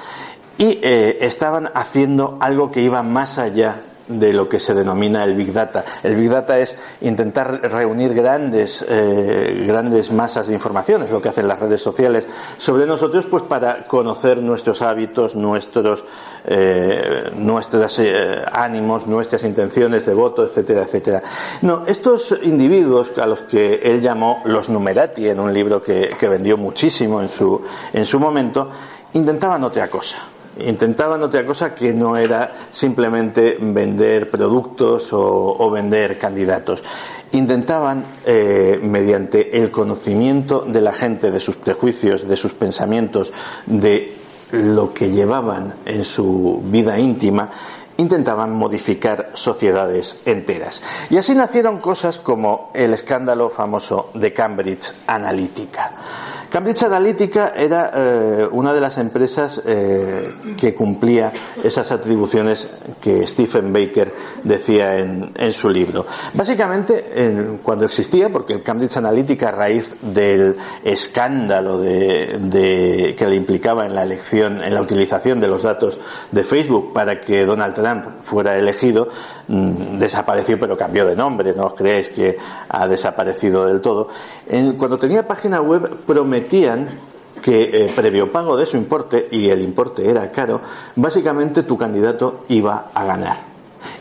y 0.58 0.80
estaban 0.84 1.70
haciendo 1.74 2.38
algo 2.42 2.72
que 2.72 2.82
iba 2.82 3.04
más 3.04 3.38
allá 3.38 3.84
de 4.10 4.34
lo 4.34 4.50
que 4.50 4.60
se 4.60 4.74
denomina 4.74 5.24
el 5.24 5.36
Big 5.36 5.54
Data. 5.54 5.86
El 6.04 6.16
Big 6.16 6.30
Data 6.30 6.60
es 6.60 6.76
intentar 7.02 7.62
reunir 7.62 8.14
grandes, 8.14 8.84
eh, 8.88 9.64
grandes 9.66 10.12
masas 10.12 10.48
de 10.48 10.54
información, 10.54 11.04
es 11.04 11.12
lo 11.12 11.22
que 11.22 11.30
hacen 11.30 11.48
las 11.48 11.60
redes 11.60 11.82
sociales 11.82 12.26
sobre 12.58 12.86
nosotros, 12.86 13.26
pues 13.30 13.44
para 13.44 13.84
conocer 13.86 14.40
nuestros 14.40 14.82
hábitos, 14.82 15.36
nuestros, 15.36 16.04
eh, 16.46 17.30
nuestros 17.36 18.00
eh, 18.00 18.42
ánimos, 18.52 19.06
nuestras 19.06 19.44
intenciones 19.44 20.06
de 20.06 20.14
voto, 20.14 20.44
etcétera, 20.44 20.84
etcétera. 20.84 21.24
No, 21.62 21.84
estos 21.86 22.36
individuos 22.42 23.12
a 23.18 23.28
los 23.28 23.42
que 23.42 23.76
él 23.76 24.02
llamó 24.02 24.42
los 24.46 24.70
numerati 24.70 25.30
en 25.30 25.40
un 25.40 25.54
libro 25.54 25.82
que, 25.82 26.16
que 26.20 26.28
vendió 26.28 26.58
muchísimo 26.58 27.22
en 27.22 27.30
su, 27.30 27.62
en 27.94 28.06
su 28.06 28.20
momento, 28.20 28.72
intentaban 29.14 29.64
otra 29.64 29.88
cosa 29.88 30.18
intentaban 30.66 31.22
otra 31.22 31.46
cosa 31.46 31.74
que 31.74 31.94
no 31.94 32.18
era 32.18 32.54
simplemente 32.72 33.58
vender 33.60 34.30
productos 34.30 35.10
o, 35.12 35.70
vender 35.72 36.18
candidatos. 36.18 36.84
intentaban, 37.32 38.04
eh, 38.26 38.80
mediante 38.82 39.56
el 39.56 39.70
conocimiento 39.70 40.66
de 40.68 40.82
la 40.82 40.94
gente, 40.94 41.30
de 41.30 41.40
sus 41.40 41.58
prejuicios, 41.58 42.28
de 42.28 42.36
sus 42.36 42.54
pensamientos, 42.54 43.32
de 43.68 44.16
lo 44.52 44.94
que 44.94 45.12
llevaban 45.12 45.76
en 45.86 46.04
su 46.04 46.62
vida 46.66 46.98
íntima, 46.98 47.52
intentaban 48.00 48.56
modificar 48.56 49.32
sociedades 49.34 50.16
enteras. 50.26 50.82
Y 51.10 51.18
así 51.18 51.36
nacieron 51.36 51.80
cosas 51.80 52.18
como 52.18 52.72
el 52.74 52.94
escándalo 52.94 53.50
famoso 53.50 54.10
de 54.14 54.34
Cambridge 54.34 54.94
Analytica. 55.06 55.92
Cambridge 56.50 56.82
Analytica 56.84 57.54
era 57.56 57.92
eh, 57.94 58.48
una 58.52 58.74
de 58.74 58.82
las 58.82 58.98
empresas 58.98 59.62
eh, 59.66 60.34
que 60.58 60.74
cumplía 60.74 61.32
esas 61.64 61.92
atribuciones 61.92 62.68
que 63.00 63.28
Stephen 63.28 63.72
Baker 63.72 64.12
decía 64.44 64.98
en, 64.98 65.54
su 65.54 65.70
libro. 65.70 66.06
Básicamente, 66.34 67.60
cuando 67.62 67.86
existía, 67.86 68.30
porque 68.30 68.62
Cambridge 68.62 68.98
Analytica 68.98 69.50
a 69.50 69.52
raíz 69.52 69.90
del 70.02 70.56
escándalo 70.84 71.78
de, 71.78 73.16
que 73.18 73.28
le 73.28 73.36
implicaba 73.36 73.86
en 73.86 73.94
la 73.94 74.04
elección, 74.04 74.64
en 74.64 74.74
la 74.74 74.82
utilización 74.82 75.40
de 75.40 75.48
los 75.48 75.64
datos 75.64 75.98
de 76.32 76.44
Facebook 76.44 76.94
para 76.94 77.20
que 77.20 77.46
Donald 77.46 77.76
Trump 77.76 77.89
fuera 78.24 78.58
elegido, 78.58 79.10
Mm, 79.50 79.98
desapareció 79.98 80.60
pero 80.60 80.78
cambió 80.78 81.08
de 81.08 81.16
nombre, 81.16 81.56
no 81.56 81.66
os 81.66 81.74
creéis 81.74 82.10
que 82.10 82.38
ha 82.70 82.88
desaparecido 82.88 83.66
del 83.66 83.82
todo. 83.82 84.10
cuando 84.78 85.00
tenía 85.00 85.28
página 85.28 85.60
web 85.60 85.90
prometían 86.06 86.88
que 87.42 87.64
eh, 87.64 87.92
previo 87.96 88.32
pago 88.32 88.56
de 88.56 88.68
su 88.68 88.78
importe, 88.78 89.28
y 89.32 89.50
el 89.50 89.62
importe 89.62 90.08
era 90.08 90.30
caro, 90.32 90.62
básicamente 90.96 91.64
tu 91.64 91.76
candidato 91.76 92.46
iba 92.50 92.92
a 92.94 93.04
ganar. 93.06 93.38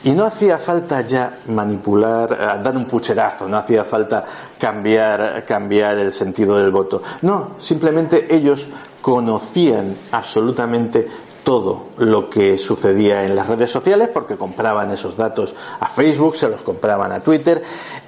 Y 0.05 0.11
no 0.11 0.25
hacía 0.25 0.59
falta 0.59 1.01
ya 1.01 1.39
manipular, 1.47 2.33
eh, 2.33 2.63
dar 2.63 2.77
un 2.77 2.85
pucherazo, 2.85 3.49
no 3.49 3.57
hacía 3.57 3.85
falta 3.85 4.23
cambiar, 4.59 5.47
cambiar 5.47 5.97
el 5.97 6.13
sentido 6.13 6.59
del 6.59 6.71
voto. 6.71 7.03
No, 7.23 7.53
simplemente 7.59 8.27
ellos 8.29 8.67
conocían 9.01 9.97
absolutamente 10.13 11.09
todo 11.49 11.87
lo 11.97 12.29
que 12.29 12.59
sucedía 12.59 13.25
en 13.25 13.35
las 13.35 13.47
redes 13.47 13.71
sociales 13.71 14.11
porque 14.13 14.37
compraban 14.37 14.91
esos 14.91 15.17
datos 15.17 15.55
a 15.81 15.87
Facebook, 15.87 16.37
se 16.37 16.47
los 16.47 16.61
compraban 16.61 17.11
a 17.11 17.21
Twitter 17.21 17.63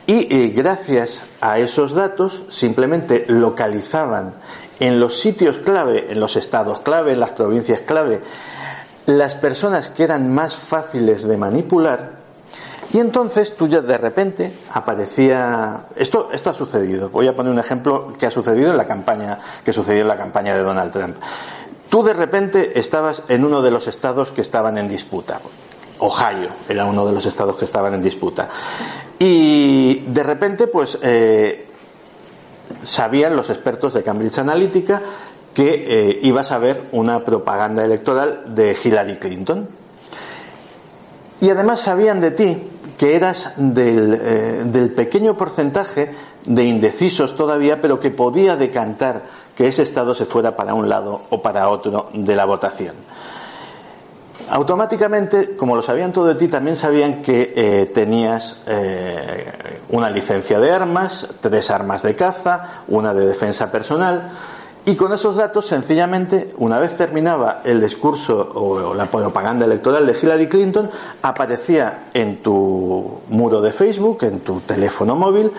y 0.07 0.49
gracias 0.49 1.23
a 1.41 1.59
esos 1.59 1.95
datos 1.95 2.43
simplemente 2.51 3.25
localizaban 3.29 4.35
en 4.79 5.01
los 5.01 5.19
sitios 5.19 5.59
clave, 5.61 6.13
en 6.13 6.21
los 6.21 6.37
estados 6.37 6.81
clave, 6.81 7.15
en 7.15 7.21
las 7.21 7.31
provincias 7.31 7.81
clave, 7.81 8.21
las 9.07 9.37
personas 9.37 9.89
que 9.89 10.05
eran 10.05 10.31
más 10.31 10.55
fáciles 10.55 11.23
de 11.23 11.39
manipular 11.39 12.21
y 12.93 12.99
entonces 12.99 13.57
tú 13.57 13.69
ya 13.69 13.81
de 13.81 13.97
repente 13.97 14.53
aparecía 14.73 15.87
esto 15.97 16.29
esto 16.33 16.51
ha 16.51 16.55
sucedido. 16.55 17.09
Voy 17.09 17.29
a 17.29 17.33
poner 17.33 17.53
un 17.53 17.59
ejemplo 17.59 18.13
que 18.19 18.27
ha 18.27 18.31
sucedido 18.31 18.73
en 18.73 18.77
la 18.77 18.87
campaña 18.87 19.39
que 19.65 19.73
sucedió 19.73 20.03
en 20.03 20.09
la 20.09 20.19
campaña 20.19 20.55
de 20.55 20.63
Donald 20.63 20.93
Trump. 20.93 21.17
Tú 21.91 22.05
de 22.05 22.13
repente 22.13 22.79
estabas 22.79 23.25
en 23.29 23.45
uno 23.45 23.61
de 23.61 23.73
los 23.73 23.89
estados 23.89 24.31
que 24.31 24.43
estaban 24.43 24.79
en 24.79 24.89
disputa. 24.89 25.41
Ohio 25.99 26.49
era 26.69 26.85
uno 26.85 27.05
de 27.05 27.13
los 27.13 27.27
estados 27.27 27.57
que 27.57 27.65
estaban 27.65 27.93
en 27.95 28.03
disputa. 28.03 28.49
Y 29.19 30.05
de 30.07 30.23
repente, 30.23 30.69
pues, 30.69 30.97
eh, 31.03 31.67
sabían 32.85 33.35
los 33.35 33.51
expertos 33.51 33.93
de 33.93 34.05
Cambridge 34.05 34.39
Analytica 34.39 35.03
que 35.53 35.85
eh, 35.87 36.21
ibas 36.23 36.53
a 36.53 36.59
ver 36.59 36.85
una 36.93 37.25
propaganda 37.25 37.85
electoral 37.85 38.55
de 38.55 38.77
Hillary 38.83 39.17
Clinton. 39.17 39.69
Y 41.41 41.51
además 41.51 41.81
sabían 41.81 42.21
de 42.21 42.31
ti 42.31 42.71
que 42.97 43.17
eras 43.17 43.55
del, 43.57 44.15
eh, 44.15 44.63
del 44.65 44.93
pequeño 44.93 45.37
porcentaje 45.37 46.15
de 46.47 46.65
indecisos 46.65 47.35
todavía, 47.35 47.81
pero 47.81 47.99
que 47.99 48.11
podía 48.11 48.57
decantar 48.57 49.40
que 49.61 49.69
ese 49.69 49.83
Estado 49.83 50.15
se 50.15 50.25
fuera 50.25 50.57
para 50.57 50.73
un 50.73 50.89
lado 50.89 51.21
o 51.29 51.43
para 51.43 51.69
otro 51.69 52.09
de 52.15 52.35
la 52.35 52.47
votación. 52.47 52.95
Automáticamente, 54.49 55.55
como 55.55 55.77
lo 55.77 55.83
sabían 55.83 56.15
todo 56.15 56.29
de 56.29 56.37
ti, 56.37 56.49
también 56.49 56.77
sabían 56.77 57.21
que 57.21 57.53
eh, 57.55 57.91
tenías 57.93 58.57
eh, 58.67 59.79
una 59.91 60.09
licencia 60.09 60.59
de 60.59 60.73
armas, 60.73 61.27
tres 61.43 61.69
armas 61.71 62.03
de 62.03 62.17
caza, 62.17 62.85
una 62.89 63.13
de 63.13 63.27
defensa 63.27 63.71
personal, 63.71 64.31
y 64.87 64.95
con 64.95 65.13
esos 65.13 65.37
datos, 65.37 65.67
sencillamente, 65.67 66.55
una 66.57 66.79
vez 66.79 66.97
terminaba 66.97 67.61
el 67.63 67.83
discurso 67.83 68.53
o 68.55 68.95
la 68.95 69.11
propaganda 69.11 69.67
electoral 69.67 70.07
de 70.07 70.17
Hillary 70.19 70.49
Clinton, 70.49 70.91
aparecía 71.21 72.05
en 72.15 72.39
tu 72.39 73.21
muro 73.29 73.61
de 73.61 73.73
Facebook, 73.73 74.21
en 74.23 74.41
tu 74.41 74.61
teléfono 74.61 75.17
móvil, 75.17 75.53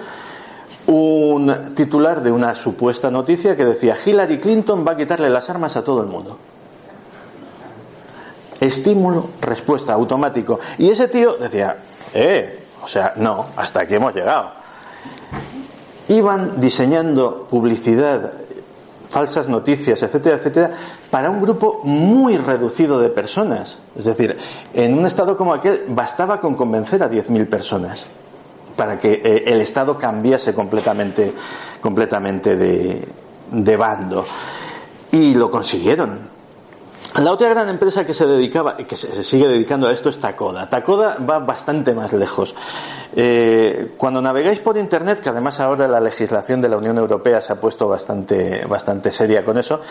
un 0.87 1.73
titular 1.75 2.21
de 2.21 2.31
una 2.31 2.55
supuesta 2.55 3.09
noticia 3.09 3.55
que 3.55 3.65
decía 3.65 3.95
Hillary 4.03 4.39
Clinton 4.39 4.85
va 4.85 4.93
a 4.93 4.97
quitarle 4.97 5.29
las 5.29 5.49
armas 5.49 5.75
a 5.77 5.83
todo 5.83 6.01
el 6.01 6.07
mundo. 6.07 6.37
Estímulo, 8.59 9.29
respuesta 9.41 9.93
automático. 9.93 10.59
Y 10.77 10.89
ese 10.89 11.07
tío 11.07 11.37
decía, 11.37 11.77
eh, 12.13 12.63
o 12.83 12.87
sea, 12.87 13.13
no, 13.15 13.47
hasta 13.55 13.81
aquí 13.81 13.95
hemos 13.95 14.13
llegado. 14.13 14.51
Iban 16.09 16.59
diseñando 16.59 17.47
publicidad, 17.49 18.33
falsas 19.09 19.47
noticias, 19.47 20.01
etcétera, 20.03 20.37
etcétera, 20.37 20.71
para 21.09 21.29
un 21.29 21.41
grupo 21.41 21.81
muy 21.83 22.37
reducido 22.37 22.99
de 22.99 23.09
personas. 23.09 23.79
Es 23.95 24.05
decir, 24.05 24.37
en 24.73 24.97
un 24.97 25.07
estado 25.07 25.37
como 25.37 25.53
aquel 25.53 25.85
bastaba 25.87 26.39
con 26.39 26.55
convencer 26.55 27.01
a 27.01 27.09
10.000 27.09 27.47
personas 27.47 28.07
para 28.75 28.97
que 28.97 29.21
eh, 29.23 29.43
el 29.47 29.61
Estado 29.61 29.97
cambiase 29.97 30.53
completamente, 30.53 31.33
completamente 31.79 32.55
de, 32.55 33.07
de 33.51 33.77
bando. 33.77 34.25
Y 35.11 35.33
lo 35.33 35.51
consiguieron. 35.51 36.31
La 37.19 37.33
otra 37.33 37.49
gran 37.49 37.67
empresa 37.67 38.05
que 38.05 38.13
se 38.13 38.25
dedicaba, 38.25 38.77
que 38.77 38.95
se 38.95 39.23
sigue 39.25 39.45
dedicando 39.45 39.87
a 39.87 39.91
esto 39.91 40.07
es 40.07 40.17
Takoda. 40.17 40.69
Takoda 40.69 41.17
va 41.17 41.39
bastante 41.39 41.93
más 41.93 42.13
lejos. 42.13 42.55
Eh, 43.13 43.91
cuando 43.97 44.21
navegáis 44.21 44.59
por 44.59 44.77
Internet, 44.77 45.19
que 45.19 45.27
además 45.27 45.59
ahora 45.59 45.89
la 45.89 45.99
legislación 45.99 46.61
de 46.61 46.69
la 46.69 46.77
Unión 46.77 46.97
Europea 46.97 47.41
se 47.41 47.51
ha 47.51 47.59
puesto 47.59 47.89
bastante, 47.89 48.65
bastante 48.65 49.11
seria 49.11 49.43
con 49.43 49.57
eso, 49.57 49.81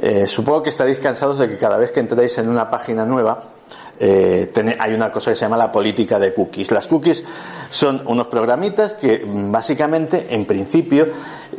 eh, 0.00 0.26
supongo 0.26 0.64
que 0.64 0.70
estaréis 0.70 0.98
cansados 0.98 1.38
de 1.38 1.48
que 1.48 1.56
cada 1.56 1.76
vez 1.76 1.92
que 1.92 2.00
entráis 2.00 2.36
en 2.38 2.48
una 2.48 2.68
página 2.68 3.06
nueva, 3.06 3.40
eh, 3.98 4.76
hay 4.78 4.94
una 4.94 5.10
cosa 5.10 5.30
que 5.30 5.36
se 5.36 5.44
llama 5.44 5.56
la 5.56 5.72
política 5.72 6.18
de 6.18 6.34
cookies. 6.34 6.70
Las 6.70 6.86
cookies 6.86 7.24
son 7.70 8.02
unos 8.06 8.26
programitas 8.28 8.94
que 8.94 9.24
mm, 9.24 9.50
básicamente, 9.50 10.26
en 10.30 10.44
principio, 10.44 11.06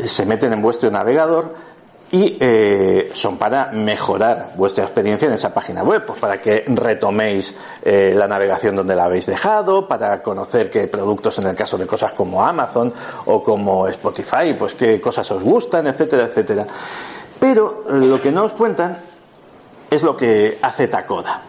se 0.06 0.26
meten 0.26 0.54
en 0.54 0.62
vuestro 0.62 0.92
navegador 0.92 1.54
y 2.12 2.38
eh, 2.40 3.12
son 3.14 3.38
para 3.38 3.72
mejorar 3.74 4.54
vuestra 4.56 4.86
experiencia 4.86 5.28
en 5.28 5.34
esa 5.34 5.54
página 5.54 5.84
web, 5.84 6.06
pues 6.06 6.20
para 6.20 6.40
que 6.40 6.64
retoméis 6.68 7.54
eh, 7.84 8.14
la 8.16 8.28
navegación 8.28 8.78
donde 8.78 8.96
la 8.96 9.06
habéis 9.06 9.26
dejado, 9.26 9.88
para 9.88 10.22
conocer 10.24 10.72
qué 10.72 10.88
productos 10.88 11.38
en 11.40 11.48
el 11.48 11.56
caso 11.56 11.78
de 11.78 11.86
cosas 11.86 12.14
como 12.14 12.46
Amazon 12.46 12.94
o 13.26 13.44
como 13.44 13.88
Spotify, 13.90 14.56
pues 14.58 14.74
qué 14.74 15.02
cosas 15.02 15.30
os 15.32 15.44
gustan, 15.44 15.88
etcétera, 15.88 16.26
etcétera. 16.26 16.68
Pero 17.40 17.84
lo 17.90 18.22
que 18.22 18.32
no 18.32 18.46
os 18.46 18.54
cuentan 18.54 18.98
es 19.90 20.02
lo 20.02 20.16
que 20.16 20.58
hace 20.62 20.88
Takoda. 20.88 21.42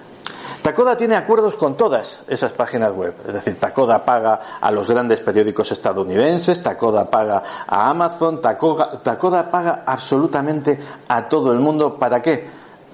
Takoda 0.69 0.99
tiene 0.99 1.17
acuerdos 1.17 1.55
con 1.55 1.79
todas 1.79 2.21
esas 2.29 2.51
páginas 2.53 2.93
web. 2.93 3.15
Es 3.27 3.33
decir, 3.33 3.59
Takoda 3.59 4.05
paga 4.05 4.59
a 4.61 4.71
los 4.71 4.87
grandes 4.87 5.19
periódicos 5.19 5.73
estadounidenses, 5.73 6.63
Takoda 6.63 7.09
paga 7.09 7.43
a 7.67 7.89
Amazon, 7.89 8.43
Takoda, 8.43 9.51
paga 9.51 9.85
absolutamente 9.87 10.79
a 11.09 11.27
todo 11.27 11.55
el 11.55 11.59
mundo. 11.59 11.95
¿Para 11.95 12.21
qué? 12.21 12.47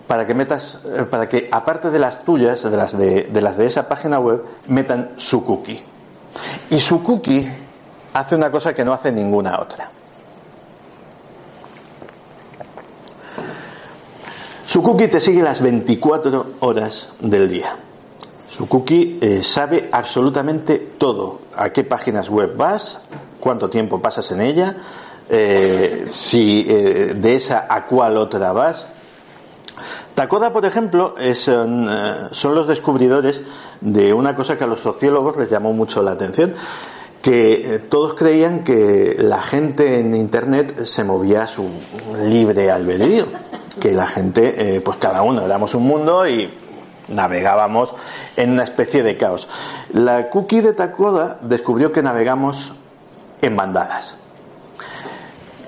Para 0.06 0.24
que 0.24 0.34
metas, 0.34 0.78
eh, 0.84 1.02
para 1.02 1.28
que 1.28 1.48
aparte 1.50 1.90
de 1.90 1.98
las 1.98 2.22
tuyas, 2.22 2.62
de 2.62 2.76
las 2.76 3.56
de 3.56 3.66
esa 3.66 3.88
página 3.88 4.20
web, 4.20 4.44
metan 4.68 5.10
su 5.16 5.44
cookie. 5.44 5.82
Y 6.70 6.78
su 6.78 7.02
cookie 7.02 7.50
hace 8.12 8.36
una 8.36 8.52
cosa 8.52 8.72
que 8.72 8.84
no 8.84 8.92
hace 8.92 9.10
ninguna 9.10 9.58
otra. 9.58 9.90
Su 14.66 14.82
cookie 14.82 15.08
te 15.08 15.20
sigue 15.20 15.42
las 15.42 15.60
24 15.60 16.46
horas 16.60 17.10
del 17.20 17.48
día. 17.48 17.76
Su 18.48 18.66
cookie 18.66 19.18
eh, 19.20 19.42
sabe 19.42 19.88
absolutamente 19.92 20.78
todo. 20.98 21.40
A 21.54 21.70
qué 21.70 21.84
páginas 21.84 22.28
web 22.28 22.56
vas, 22.56 22.98
cuánto 23.40 23.68
tiempo 23.68 24.00
pasas 24.00 24.30
en 24.32 24.40
ella, 24.40 24.76
eh, 25.28 26.06
si 26.08 26.66
eh, 26.68 27.14
de 27.16 27.34
esa 27.36 27.66
a 27.68 27.86
cuál 27.86 28.16
otra 28.16 28.52
vas. 28.52 28.86
Takoda, 30.14 30.52
por 30.52 30.64
ejemplo, 30.64 31.14
son 31.34 32.54
los 32.54 32.68
descubridores 32.68 33.42
de 33.80 34.12
una 34.12 34.36
cosa 34.36 34.56
que 34.56 34.64
a 34.64 34.68
los 34.68 34.80
sociólogos 34.80 35.36
les 35.36 35.50
llamó 35.50 35.72
mucho 35.72 36.02
la 36.02 36.12
atención, 36.12 36.54
que 37.20 37.82
todos 37.88 38.14
creían 38.14 38.62
que 38.62 39.16
la 39.18 39.42
gente 39.42 39.98
en 39.98 40.14
Internet 40.14 40.84
se 40.84 41.02
movía 41.02 41.42
a 41.42 41.46
su 41.48 41.68
libre 42.24 42.70
albedrío 42.70 43.26
que 43.80 43.92
la 43.92 44.06
gente, 44.06 44.76
eh, 44.76 44.80
pues 44.80 44.98
cada 44.98 45.22
uno 45.22 45.44
éramos 45.44 45.74
un 45.74 45.84
mundo 45.84 46.26
y 46.26 46.50
navegábamos 47.08 47.94
en 48.36 48.52
una 48.52 48.64
especie 48.64 49.02
de 49.02 49.16
caos. 49.16 49.48
La 49.92 50.28
cookie 50.28 50.60
de 50.60 50.72
Takoda 50.72 51.38
descubrió 51.42 51.92
que 51.92 52.02
navegamos 52.02 52.72
en 53.42 53.56
bandadas. 53.56 54.14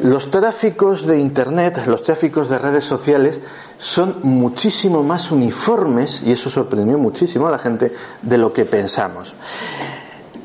Los 0.00 0.30
tráficos 0.30 1.07
de 1.07 1.18
Internet, 1.18 1.86
los 1.86 2.04
tráficos 2.04 2.48
de 2.50 2.59
redes 2.59 2.84
sociales, 2.84 3.40
son 3.78 4.16
muchísimo 4.22 5.02
más 5.02 5.30
uniformes, 5.30 6.22
y 6.22 6.32
eso 6.32 6.50
sorprendió 6.50 6.98
muchísimo 6.98 7.46
a 7.46 7.50
la 7.50 7.59
gente, 7.59 7.92
de 8.22 8.38
lo 8.38 8.52
que 8.52 8.64
pensamos. 8.64 9.34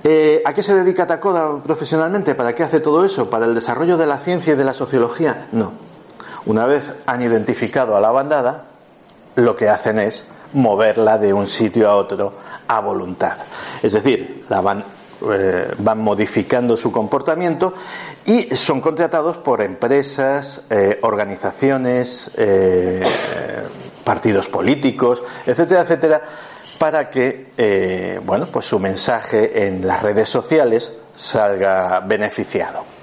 Eh, 0.03 0.41
¿A 0.45 0.53
qué 0.53 0.63
se 0.63 0.73
dedica 0.73 1.05
Takoda 1.05 1.61
profesionalmente? 1.61 2.33
¿Para 2.33 2.55
qué 2.55 2.63
hace 2.63 2.79
todo 2.79 3.05
eso? 3.05 3.29
¿Para 3.29 3.45
el 3.45 3.53
desarrollo 3.53 3.97
de 3.97 4.07
la 4.07 4.17
ciencia 4.17 4.53
y 4.53 4.55
de 4.55 4.65
la 4.65 4.73
sociología? 4.73 5.47
No. 5.51 5.90
Una 6.45 6.65
vez 6.65 6.83
han 7.05 7.21
identificado 7.21 7.95
a 7.95 8.01
la 8.01 8.11
bandada, 8.11 8.65
lo 9.35 9.55
que 9.55 9.69
hacen 9.69 9.99
es 9.99 10.23
moverla 10.53 11.17
de 11.17 11.33
un 11.33 11.47
sitio 11.47 11.89
a 11.89 11.95
otro 11.95 12.33
a 12.67 12.79
voluntad. 12.79 13.37
Es 13.81 13.91
decir, 13.91 14.43
la 14.49 14.61
van, 14.61 14.83
eh, 15.29 15.75
modificando 15.95 16.75
su 16.75 16.91
comportamiento 16.91 17.73
y 18.25 18.55
son 18.55 18.81
contratados 18.81 19.37
por 19.37 19.61
empresas, 19.61 20.61
eh, 20.69 20.99
organizaciones, 21.01 22.31
eh, 22.37 23.03
partidos 24.03 24.47
políticos, 24.47 25.21
etcétera, 25.45 25.81
etcétera, 25.81 26.21
para 26.79 27.09
que, 27.09 28.19
bueno, 28.25 28.47
pues 28.51 28.65
su 28.65 28.79
mensaje 28.79 29.67
en 29.67 29.85
las 29.85 30.01
redes 30.01 30.27
sociales 30.27 30.91
salga 31.13 31.99
beneficiado. 31.99 33.00